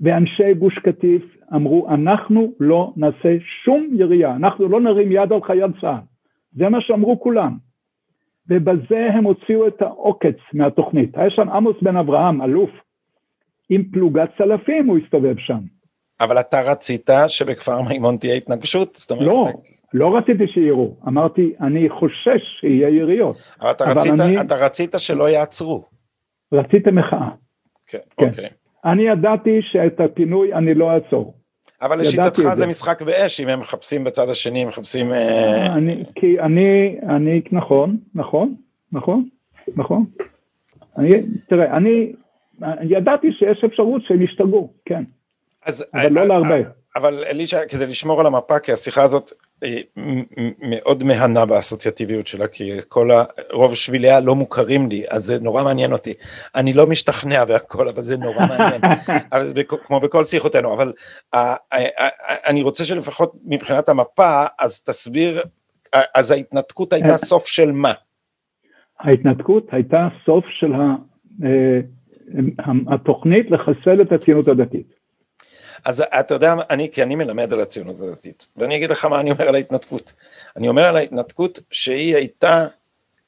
[0.00, 1.22] ואנשי גוש קטיף
[1.54, 6.04] אמרו, אנחנו לא נעשה שום ירייה, אנחנו לא נרים יד על חייל צה"ל.
[6.52, 7.69] זה מה שאמרו כולם.
[8.50, 11.18] ובזה הם הוציאו את העוקץ מהתוכנית.
[11.18, 12.70] היה שם עמוס בן אברהם, אלוף,
[13.68, 15.60] עם פלוגת צלפים הוא הסתובב שם.
[16.20, 18.94] אבל אתה רצית שבכפר מימון תהיה התנגשות?
[18.94, 19.26] זאת אומרת...
[19.26, 19.44] לא,
[19.94, 23.36] לא רציתי שיראו, אמרתי, אני חושש שיהיה יריות.
[23.60, 24.40] אבל אתה, אבל רצית, אני...
[24.40, 25.84] אתה רצית שלא יעצרו.
[26.52, 27.28] רציתי מחאה.
[27.86, 28.28] כן, כן.
[28.28, 28.48] אוקיי.
[28.84, 31.34] אני ידעתי שאת הפינוי אני לא אעצור.
[31.82, 32.66] אבל לשיטתך זה.
[32.66, 35.12] משחק באש, אם הם מחפשים בצד השני, הם מחפשים...
[35.76, 38.54] אני, כי אני, אני, נכון, נכון,
[38.92, 39.28] נכון,
[39.76, 40.04] נכון.
[40.98, 41.10] אני,
[41.48, 42.12] תראה, אני
[42.82, 45.04] ידעתי שיש אפשרות שהם ישתגעו, כן.
[45.66, 46.70] אז, אבל לא להרבה.
[46.96, 49.32] אבל אלישע, כדי לשמור על המפה, כי השיחה הזאת
[50.60, 53.24] מאוד מהנה באסוציאטיביות שלה, כי כל ה...
[53.52, 56.14] רוב שביליה לא מוכרים לי, אז זה נורא מעניין אותי.
[56.54, 58.80] אני לא משתכנע והכל, אבל זה נורא מעניין,
[59.32, 60.92] אבל זה כמו בכל שיחותינו, אבל
[62.48, 65.40] אני רוצה שלפחות מבחינת המפה, אז תסביר,
[66.14, 67.92] אז ההתנתקות הייתה סוף של מה?
[69.00, 70.72] ההתנתקות הייתה סוף של
[71.44, 71.80] אה,
[72.86, 74.99] התוכנית לחסל את הציונות הדתית.
[75.84, 79.30] אז אתה יודע, אני, כי אני מלמד על הציונות הדתית, ואני אגיד לך מה אני
[79.30, 80.12] אומר על ההתנתקות.
[80.56, 82.66] אני אומר על ההתנתקות שהיא הייתה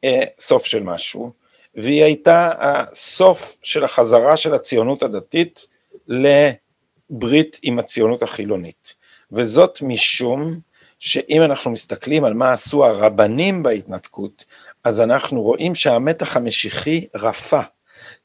[0.05, 1.33] אה, סוף של משהו,
[1.75, 5.69] והיא הייתה הסוף של החזרה של הציונות הדתית
[6.09, 8.95] לברית עם הציונות החילונית.
[9.33, 10.61] וזאת משום
[10.99, 14.45] שאם אנחנו מסתכלים על מה עשו הרבנים בהתנתקות,
[14.85, 17.61] אז אנחנו רואים שהמתח המשיחי רפה.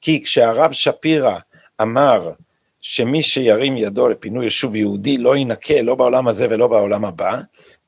[0.01, 1.37] כי כשהרב שפירא
[1.81, 2.31] אמר
[2.89, 7.39] שמי שירים ידו לפינוי יישוב יהודי לא יינקה לא בעולם הזה ולא בעולם הבא,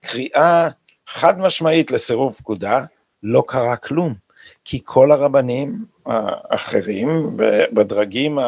[0.01, 0.69] קריאה
[1.07, 2.83] חד משמעית לסירוב פקודה,
[3.23, 4.13] לא קרה כלום.
[4.65, 5.73] כי כל הרבנים
[6.05, 7.07] האחרים
[7.73, 8.39] בדרגים,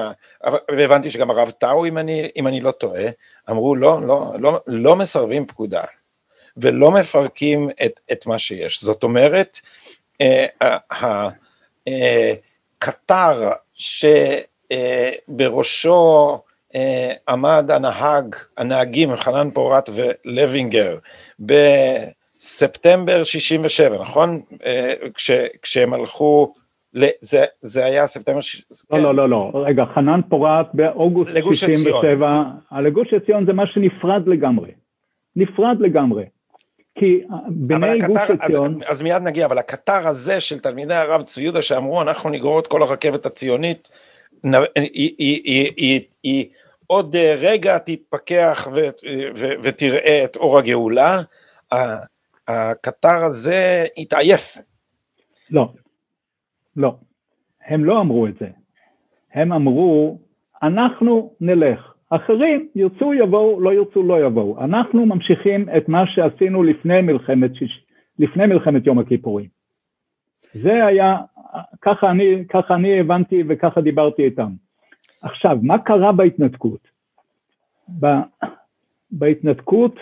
[0.78, 3.06] והבנתי שגם הרב טאו, אם אני, אם אני לא טועה,
[3.50, 5.84] אמרו לא, לא, לא, לא מסרבים פקודה
[6.58, 8.84] ולא מפרקים את, את מה שיש.
[8.84, 9.60] זאת אומרת,
[12.82, 13.52] הקטר
[14.72, 16.40] שבראשו
[17.30, 20.98] עמד הנהג, הנהגים, חנן פורת ולוינגר,
[21.40, 24.42] בספטמבר 67, נכון?
[25.14, 26.54] כש, כשהם הלכו,
[27.22, 28.40] זה, זה היה ספטמבר...
[28.40, 29.04] לא, כן.
[29.04, 32.44] לא, לא, לא, רגע, חנן פורת באוגוסט 67,
[32.84, 34.72] לגוש עציון זה מה שנפרד לגמרי,
[35.36, 36.24] נפרד לגמרי.
[36.96, 38.80] כי בני גוש עציון...
[38.84, 42.60] אז, אז מיד נגיע, אבל הקטר הזה של תלמידי הרב צבי יהודה שאמרו אנחנו נגרור
[42.60, 43.90] את כל הרכבת הציונית,
[44.44, 46.46] היא, היא, היא, היא, היא
[46.88, 48.80] עוד רגע תתפכח ו,
[49.36, 51.20] ו, ותראה את אור הגאולה,
[52.48, 54.58] הקטר הזה התעייף.
[55.52, 55.74] לא,
[56.78, 56.96] לא,
[57.66, 58.48] הם לא אמרו את זה,
[59.34, 60.20] הם אמרו
[60.64, 61.94] אנחנו נלך.
[62.10, 64.64] אחרים ירצו יבואו, לא ירצו לא יבואו.
[64.64, 67.86] אנחנו ממשיכים את מה שעשינו לפני מלחמת, שיש,
[68.20, 69.48] לפני מלחמת יום הכיפורים.
[70.54, 71.16] זה היה,
[71.82, 74.52] ככה אני, ככה אני הבנתי וככה דיברתי איתם.
[75.22, 76.88] עכשיו, מה קרה בהתנתקות?
[78.00, 78.08] ב,
[79.12, 79.96] בהתנתקות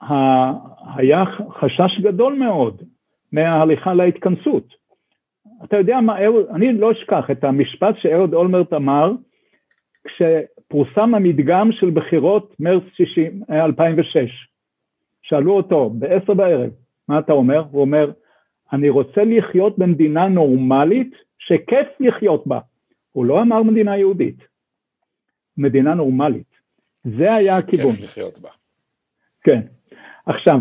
[0.00, 0.14] ה,
[0.96, 2.82] היה חשש גדול מאוד
[3.32, 4.74] מההליכה להתכנסות.
[5.64, 6.16] אתה יודע מה,
[6.54, 9.12] אני לא אשכח את המשפט שאהוד אולמרט אמר,
[10.04, 14.22] כשפורסם המדגם של בחירות מרץ 60, 2006, אה,
[15.22, 16.70] שאלו אותו בעשר בערב,
[17.08, 17.64] מה אתה אומר?
[17.70, 18.10] הוא אומר,
[18.72, 22.58] אני רוצה לחיות במדינה נורמלית שכיף לחיות בה.
[23.12, 24.36] הוא לא אמר מדינה יהודית,
[25.56, 26.58] מדינה נורמלית.
[27.04, 27.92] זה היה הכיוון.
[27.92, 28.48] כיף לחיות בה.
[29.42, 29.60] כן.
[30.26, 30.58] עכשיו,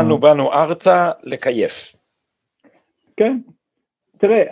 [0.00, 1.96] אנו באנו ארצה לקייף.
[3.16, 3.38] כן.
[4.18, 4.42] תראה,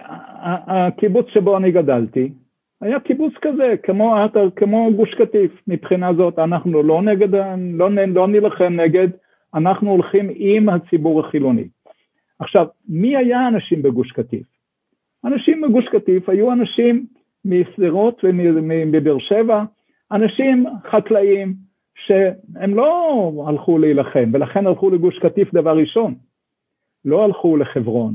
[0.66, 2.32] הקיבוץ שבו אני גדלתי,
[2.80, 4.14] היה קיבוץ כזה, כמו,
[4.56, 7.34] כמו גוש קטיף, מבחינה זאת אנחנו לא נגד,
[7.72, 9.08] לא, לא נילחם נגד,
[9.54, 11.68] אנחנו הולכים עם הציבור החילוני.
[12.38, 14.46] עכשיו, מי היה האנשים בגוש קטיף?
[15.24, 17.06] אנשים בגוש קטיף היו אנשים
[17.44, 19.64] משדרות ומבאר שבע,
[20.12, 21.54] אנשים חקלאים
[21.94, 26.14] שהם לא הלכו להילחם, ולכן הלכו לגוש קטיף דבר ראשון.
[27.04, 28.14] לא הלכו לחברון,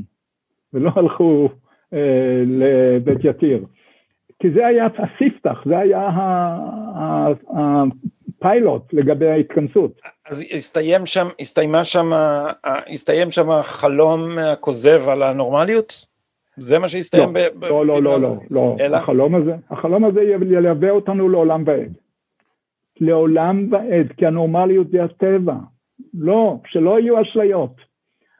[0.72, 1.48] ולא הלכו
[1.92, 3.64] אה, לבית יתיר.
[4.38, 6.08] כי זה היה הספתח, זה היה
[8.38, 10.00] הפיילוט לגבי ההתכנסות.
[10.28, 12.10] אז הסתיים שם, הסתיימה שם,
[12.92, 16.06] הסתיים שם החלום הכוזב על הנורמליות?
[16.56, 17.36] זה מה שהסתיים?
[17.36, 18.96] לא, ב- לא, לא, לא, לא, לא, אלא?
[18.96, 21.96] החלום הזה, החלום הזה ילווה אותנו לעולם ועד.
[23.00, 25.54] לעולם ועד, כי הנורמליות זה הטבע.
[26.14, 27.74] לא, שלא יהיו אשליות.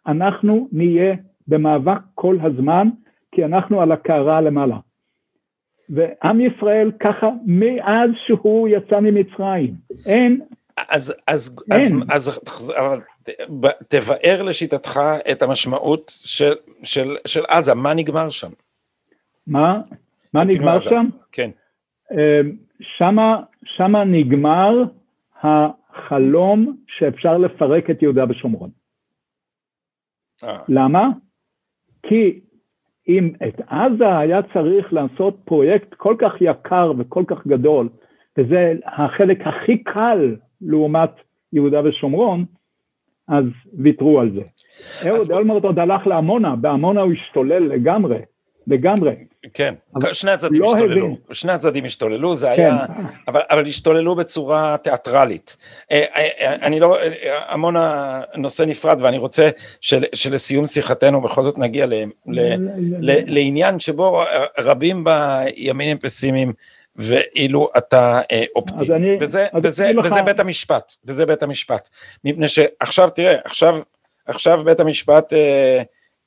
[0.07, 1.14] אנחנו נהיה
[1.49, 2.88] במאבק כל הזמן,
[3.32, 4.76] כי אנחנו על הקערה למעלה.
[5.91, 9.74] ועם ישראל ככה מאז שהוא יצא ממצרים.
[10.07, 10.41] אין,
[10.89, 12.01] אז, אז, אין.
[12.11, 12.41] אז, אז,
[12.76, 13.01] אז
[13.89, 15.01] תבאר לשיטתך
[15.32, 18.51] את המשמעות של, של, של עזה, מה נגמר שם?
[19.47, 19.80] מה?
[20.34, 20.80] מה נגמר.
[20.80, 21.07] שם?
[21.32, 21.51] כן.
[22.12, 22.16] אמ,
[22.80, 24.82] שמה, שמה נגמר
[25.43, 28.70] החלום שאפשר לפרק את יהודה ושומרון.
[30.45, 30.59] אה.
[30.68, 31.09] למה?
[32.03, 32.41] כי
[33.09, 37.88] אם את עזה היה צריך לעשות פרויקט כל כך יקר וכל כך גדול,
[38.38, 41.11] וזה החלק הכי קל לעומת
[41.52, 42.44] יהודה ושומרון,
[43.28, 43.44] אז
[43.78, 44.42] ויתרו על זה.
[45.09, 48.18] אהוד אולמרט עוד הלך לעמונה, בעמונה הוא השתולל לגמרי,
[48.68, 49.14] לגמרי.
[49.54, 49.74] כן,
[50.12, 51.16] שני הצדדים לא השתוללו, הבין.
[51.32, 52.62] שני הצדדים השתוללו, זה כן.
[52.62, 52.86] היה,
[53.28, 55.56] אבל, אבל השתוללו בצורה תיאטרלית.
[55.92, 56.98] אה, אה, אה, אני לא,
[57.48, 59.48] המון הנושא נפרד ואני רוצה
[59.80, 61.94] של, שלסיום שיחתנו בכל זאת נגיע ל,
[62.26, 62.40] ל,
[63.00, 64.22] ל, לעניין שבו
[64.58, 66.52] רבים בימין הם פסימיים
[66.96, 68.20] ואילו אתה
[68.56, 71.88] אופטימי, אני, וזה, וזה, וזה בית המשפט, וזה בית המשפט,
[72.24, 73.78] מפני שעכשיו תראה, עכשיו,
[74.26, 75.82] עכשיו בית המשפט אה,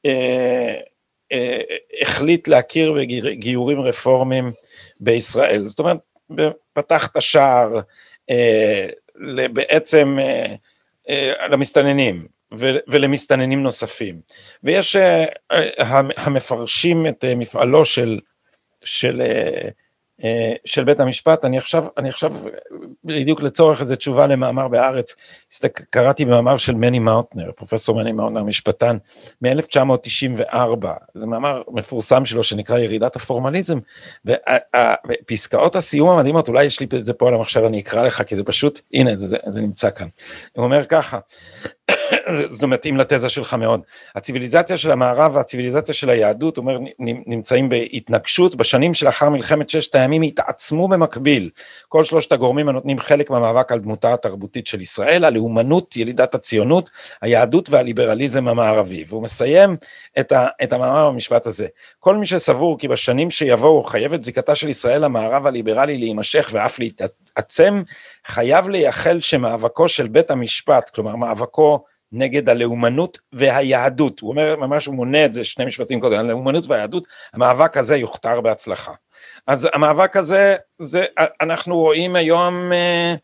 [0.05, 0.75] אה, אה,
[2.01, 4.51] החליט להכיר בגיורים רפורמיים
[4.99, 5.67] בישראל.
[5.67, 5.97] זאת אומרת,
[6.73, 7.79] פתח את השער
[8.29, 8.87] אה,
[9.53, 10.17] בעצם
[11.09, 12.27] אה, למסתננים,
[12.87, 14.21] ולמסתננים נוספים.
[14.63, 14.95] ויש
[16.17, 18.19] המפרשים את מפעלו של,
[18.83, 19.69] של אה,
[20.65, 22.33] של בית המשפט, אני עכשיו, אני עכשיו,
[23.05, 25.15] בדיוק לצורך איזה תשובה למאמר בהארץ,
[25.89, 28.97] קראתי במאמר של מני מאוטנר, פרופסור מני מאוטנר, משפטן,
[29.41, 33.79] מ-1994, זה מאמר מפורסם שלו שנקרא ירידת הפורמליזם,
[34.25, 38.35] ופסקאות הסיום המדהימות, אולי יש לי את זה פה על המחשב, אני אקרא לך, כי
[38.35, 40.07] זה פשוט, הנה, זה, זה, זה נמצא כאן.
[40.53, 41.19] הוא אומר ככה,
[42.49, 43.81] זה מתאים לתזה שלך מאוד.
[44.15, 50.87] הציוויליזציה של המערב והציוויליזציה של היהדות, אומר, נמצאים בהתנגשות, בשנים שלאחר מלחמת ששת הימים התעצמו
[50.87, 51.49] במקביל
[51.89, 56.89] כל שלושת הגורמים הנותנים חלק מהמאבק על דמותה התרבותית של ישראל, הלאומנות, ילידת הציונות,
[57.21, 59.05] היהדות והליברליזם המערבי.
[59.07, 59.77] והוא מסיים
[60.19, 61.67] את, ה, את המאמר במשפט הזה.
[61.99, 67.83] כל מי שסבור כי בשנים שיבואו חייבת זיקתה של ישראל למערב הליברלי להימשך ואף להתעצם,
[68.27, 74.95] חייב לייחל שמאבקו של בית המשפט, כלומר מאבקו נגד הלאומנות והיהדות, הוא אומר ממש, הוא
[74.95, 78.91] מונה את זה שני משפטים קודם, הלאומנות והיהדות, המאבק הזה יוכתר בהצלחה.
[79.47, 81.05] אז המאבק הזה, זה,
[81.41, 83.15] אנחנו רואים היום אה,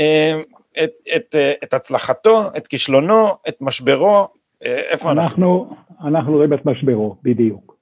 [0.00, 0.40] אה,
[0.84, 4.28] את, את, אה, את הצלחתו, את כישלונו, את משברו,
[4.62, 5.26] איפה אנחנו?
[5.28, 5.76] אנחנו,
[6.08, 7.76] אנחנו רואים את משברו, בדיוק.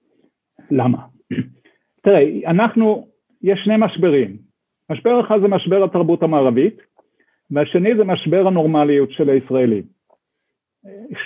[0.70, 0.98] למה?
[2.04, 3.08] תראה, אנחנו,
[3.42, 4.49] יש שני משברים.
[4.90, 6.76] משבר אחד זה משבר התרבות המערבית,
[7.50, 9.82] והשני זה משבר הנורמליות של הישראלים.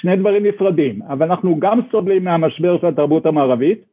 [0.00, 3.84] שני דברים נפרדים, אבל אנחנו גם סובלים מהמשבר של התרבות המערבית,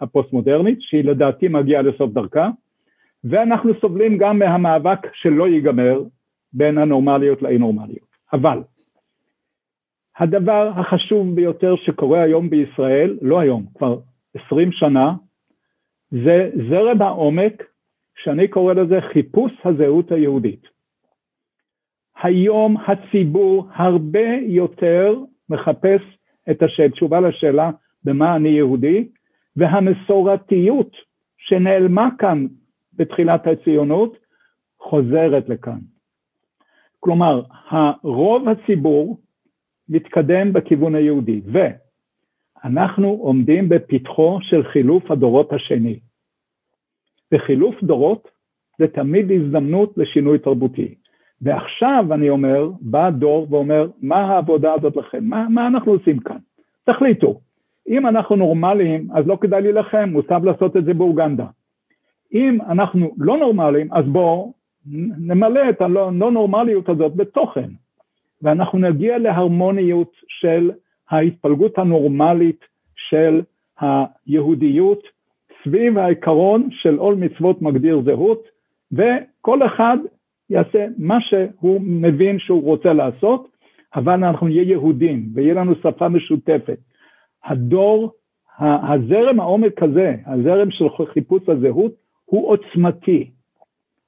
[0.00, 2.48] הפוסט-מודרנית, שהיא לדעתי מגיעה לסוף דרכה,
[3.24, 6.02] ואנחנו סובלים גם מהמאבק שלא ייגמר
[6.52, 8.08] בין הנורמליות לאי נורמליות.
[8.32, 8.58] אבל
[10.18, 13.98] הדבר החשוב ביותר שקורה היום בישראל, לא היום, כבר
[14.34, 15.12] עשרים שנה,
[16.10, 17.62] זה זרם העומק,
[18.24, 20.62] שאני קורא לזה חיפוש הזהות היהודית.
[22.22, 25.14] היום הציבור הרבה יותר
[25.50, 26.00] מחפש
[26.50, 27.70] את התשובה לשאלה
[28.04, 29.08] במה אני יהודי,
[29.56, 30.96] והמסורתיות
[31.38, 32.46] שנעלמה כאן
[32.94, 34.16] בתחילת הציונות
[34.80, 35.78] חוזרת לכאן.
[37.00, 37.42] כלומר,
[38.02, 39.20] רוב הציבור
[39.88, 45.98] מתקדם בכיוון היהודי, ואנחנו עומדים בפתחו של חילוף הדורות השני.
[47.32, 48.28] וחילוף דורות
[48.78, 50.94] זה תמיד הזדמנות לשינוי תרבותי.
[51.42, 55.24] ועכשיו אני אומר, בא דור ואומר, מה העבודה הזאת לכם?
[55.24, 56.38] מה, מה אנחנו עושים כאן?
[56.84, 57.40] תחליטו.
[57.88, 61.46] אם אנחנו נורמליים, אז לא כדאי להילחם, מוטב לעשות את זה באוגנדה.
[62.34, 64.52] אם אנחנו לא נורמליים, אז בואו
[65.18, 67.68] נמלא את הלא נורמליות הזאת בתוכן,
[68.42, 70.70] ואנחנו נגיע להרמוניות של
[71.10, 72.64] ההתפלגות הנורמלית
[72.94, 73.42] של
[73.80, 75.02] היהודיות
[75.64, 78.44] סביב העיקרון של עול מצוות מגדיר זהות,
[78.92, 79.96] וכל אחד
[80.50, 83.48] יעשה מה שהוא מבין שהוא רוצה לעשות,
[83.94, 86.78] אבל אנחנו נהיה יהודים ויהיה לנו שפה משותפת.
[87.44, 88.12] הדור,
[88.58, 91.92] הזרם העומק הזה, הזרם של חיפוש הזהות,
[92.24, 93.30] הוא עוצמתי.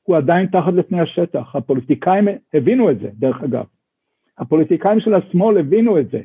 [0.02, 1.56] הוא עדיין תחת לפני השטח.
[1.56, 3.64] הפוליטיקאים הבינו את זה, דרך אגב.
[4.38, 6.20] הפוליטיקאים של השמאל הבינו את זה.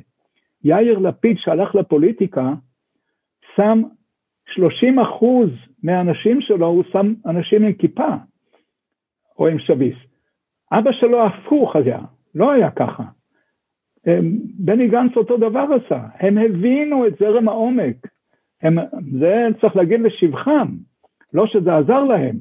[0.63, 2.53] יאיר לפיד שהלך לפוליטיקה,
[3.55, 3.81] שם
[4.53, 5.49] 30 אחוז
[5.83, 8.15] מהאנשים שלו, הוא שם אנשים עם כיפה.
[9.39, 9.95] או עם שביס.
[10.71, 11.99] אבא שלו הפוך היה,
[12.35, 13.03] לא היה ככה.
[14.59, 18.07] בני גנץ אותו דבר עשה, הם הבינו את זרם העומק,
[18.61, 18.77] הם,
[19.19, 20.67] זה צריך להגיד לשבחם,
[21.33, 22.35] לא שזה עזר להם,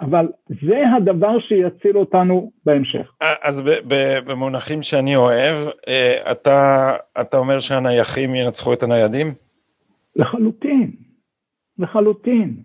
[0.00, 3.12] אבל זה הדבר שיציל אותנו בהמשך.
[3.42, 3.62] אז
[4.26, 6.90] במונחים שאני אוהב, אה, אתה,
[7.20, 9.26] אתה אומר שהנייחים ינצחו את הניידים?
[10.16, 10.90] לחלוטין,
[11.82, 12.56] לחלוטין,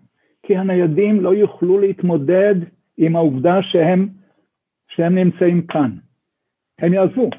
[0.42, 2.54] כי הניידים לא יוכלו להתמודד
[2.96, 4.08] עם העובדה שהם,
[4.88, 5.90] שהם נמצאים כאן.
[6.78, 7.30] הם יעזבו.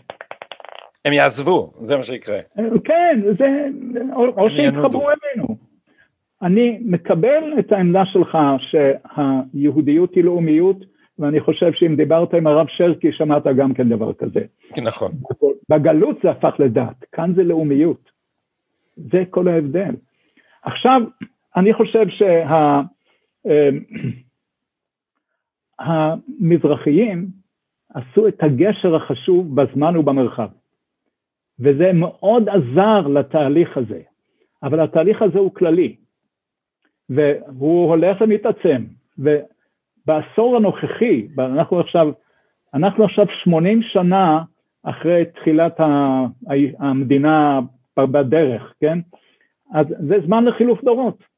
[1.06, 2.39] הם יעזבו, זה מה שיקרה.
[2.84, 3.68] כן, זה,
[4.14, 5.57] או, או שיתחברו אלינו.
[6.41, 10.77] אני מקבל את העמדה שלך שהיהודיות היא לאומיות,
[11.19, 14.39] ואני חושב שאם דיברת עם הרב שרקי, שמעת גם כן דבר כזה.
[14.77, 15.11] נכון.
[15.69, 18.11] בגלות זה הפך לדת, כאן זה לאומיות.
[18.97, 19.95] זה כל ההבדל.
[20.64, 21.01] עכשיו,
[21.60, 22.81] אני חושב שה...
[23.48, 23.69] אה,
[27.94, 30.48] עשו את הגשר החשוב בזמן ובמרחב.
[31.60, 34.02] וזה מאוד עזר לתהליך הזה,
[34.64, 35.95] אבל התהליך הזה הוא כללי,
[37.10, 38.86] והוא הולך ומתעצם,
[39.18, 42.11] ובעשור הנוכחי, אנחנו עכשיו,
[42.73, 44.44] אנחנו עכשיו 80 שנה
[44.84, 45.80] אחרי תחילת
[46.80, 47.60] המדינה
[47.98, 48.99] בדרך, כן?
[49.73, 51.28] אז זה זמן לחילוף דורות.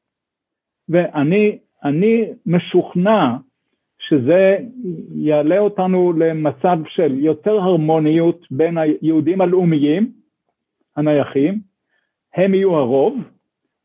[0.88, 3.36] ואני משוכנע
[3.98, 4.56] שזה
[5.14, 10.12] יעלה אותנו למצב של יותר הרמוניות בין היהודים הלאומיים,
[10.96, 11.60] הנייחים,
[12.34, 13.18] הם יהיו הרוב,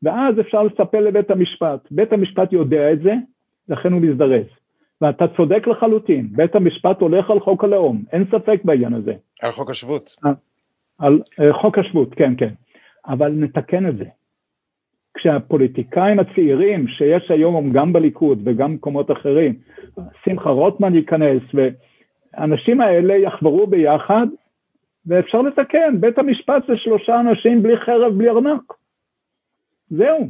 [0.03, 1.87] ואז אפשר לספר לבית המשפט.
[1.91, 3.13] בית המשפט יודע את זה,
[3.69, 4.45] לכן הוא מזדרז.
[5.01, 9.13] ואתה צודק לחלוטין, בית המשפט הולך על חוק הלאום, אין ספק בעניין הזה.
[9.41, 10.15] על חוק השבות.
[10.23, 10.33] על,
[10.99, 12.53] על אה, חוק השבות, כן, כן.
[13.07, 14.05] אבל נתקן את זה.
[15.17, 19.53] כשהפוליטיקאים הצעירים שיש היום גם בליכוד וגם במקומות אחרים,
[20.25, 24.27] שמחה רוטמן ייכנס, והאנשים האלה יחברו ביחד,
[25.05, 28.73] ואפשר לתקן, בית המשפט זה שלושה אנשים בלי חרב, בלי ארנק.
[29.89, 30.27] זהו.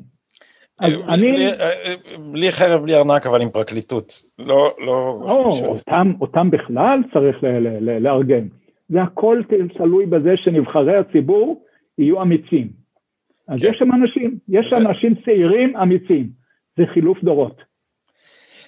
[0.80, 1.32] אז אני...
[1.32, 1.48] בלי,
[2.32, 4.14] בלי חרב, בלי ארנק, אבל עם פרקליטות.
[4.40, 5.20] לא, לא...
[5.22, 7.38] או, אותם, אותם בכלל צריך
[7.82, 8.48] לארגן.
[8.90, 9.42] זה הכל
[9.78, 11.64] תלוי בזה שנבחרי הציבור
[11.98, 12.87] יהיו אמיצים.
[13.48, 13.68] אז כן.
[13.68, 14.78] יש שם אנשים, יש זה...
[14.78, 16.30] אנשים צעירים אמיצים,
[16.78, 17.62] זה חילוף דורות.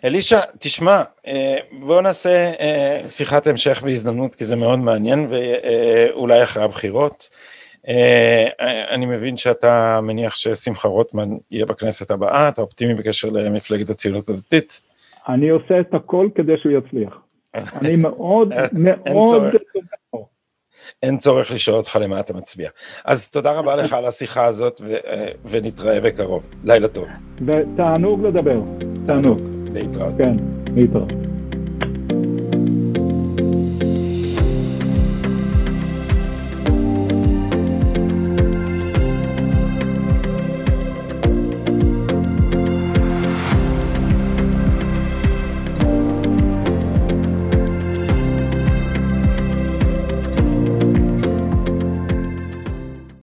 [0.06, 6.64] אלישע, תשמע, אה, בואו נעשה אה, שיחת המשך בהזדמנות, כי זה מאוד מעניין, ואולי אחרי
[6.64, 7.30] הבחירות.
[7.88, 8.48] אה,
[8.90, 14.82] אני מבין שאתה מניח ששמחה רוטמן יהיה בכנסת הבאה, אתה אופטימי בקשר למפלגת הציונות הדתית.
[15.30, 17.18] אני עושה את הכל כדי שהוא יצליח.
[17.82, 19.54] אני מאוד מאוד
[21.04, 22.70] אין צורך לשאול אותך למה אתה מצביע.
[23.06, 24.96] אז תודה רבה לך על השיחה הזאת, ו-
[25.50, 26.44] ונתראה בקרוב.
[26.64, 27.08] לילה טוב.
[27.46, 28.60] ותענוג לדבר.
[29.06, 29.40] תענוג.
[29.74, 30.14] להתראות.
[30.18, 30.36] כן,
[30.76, 31.29] להתראות.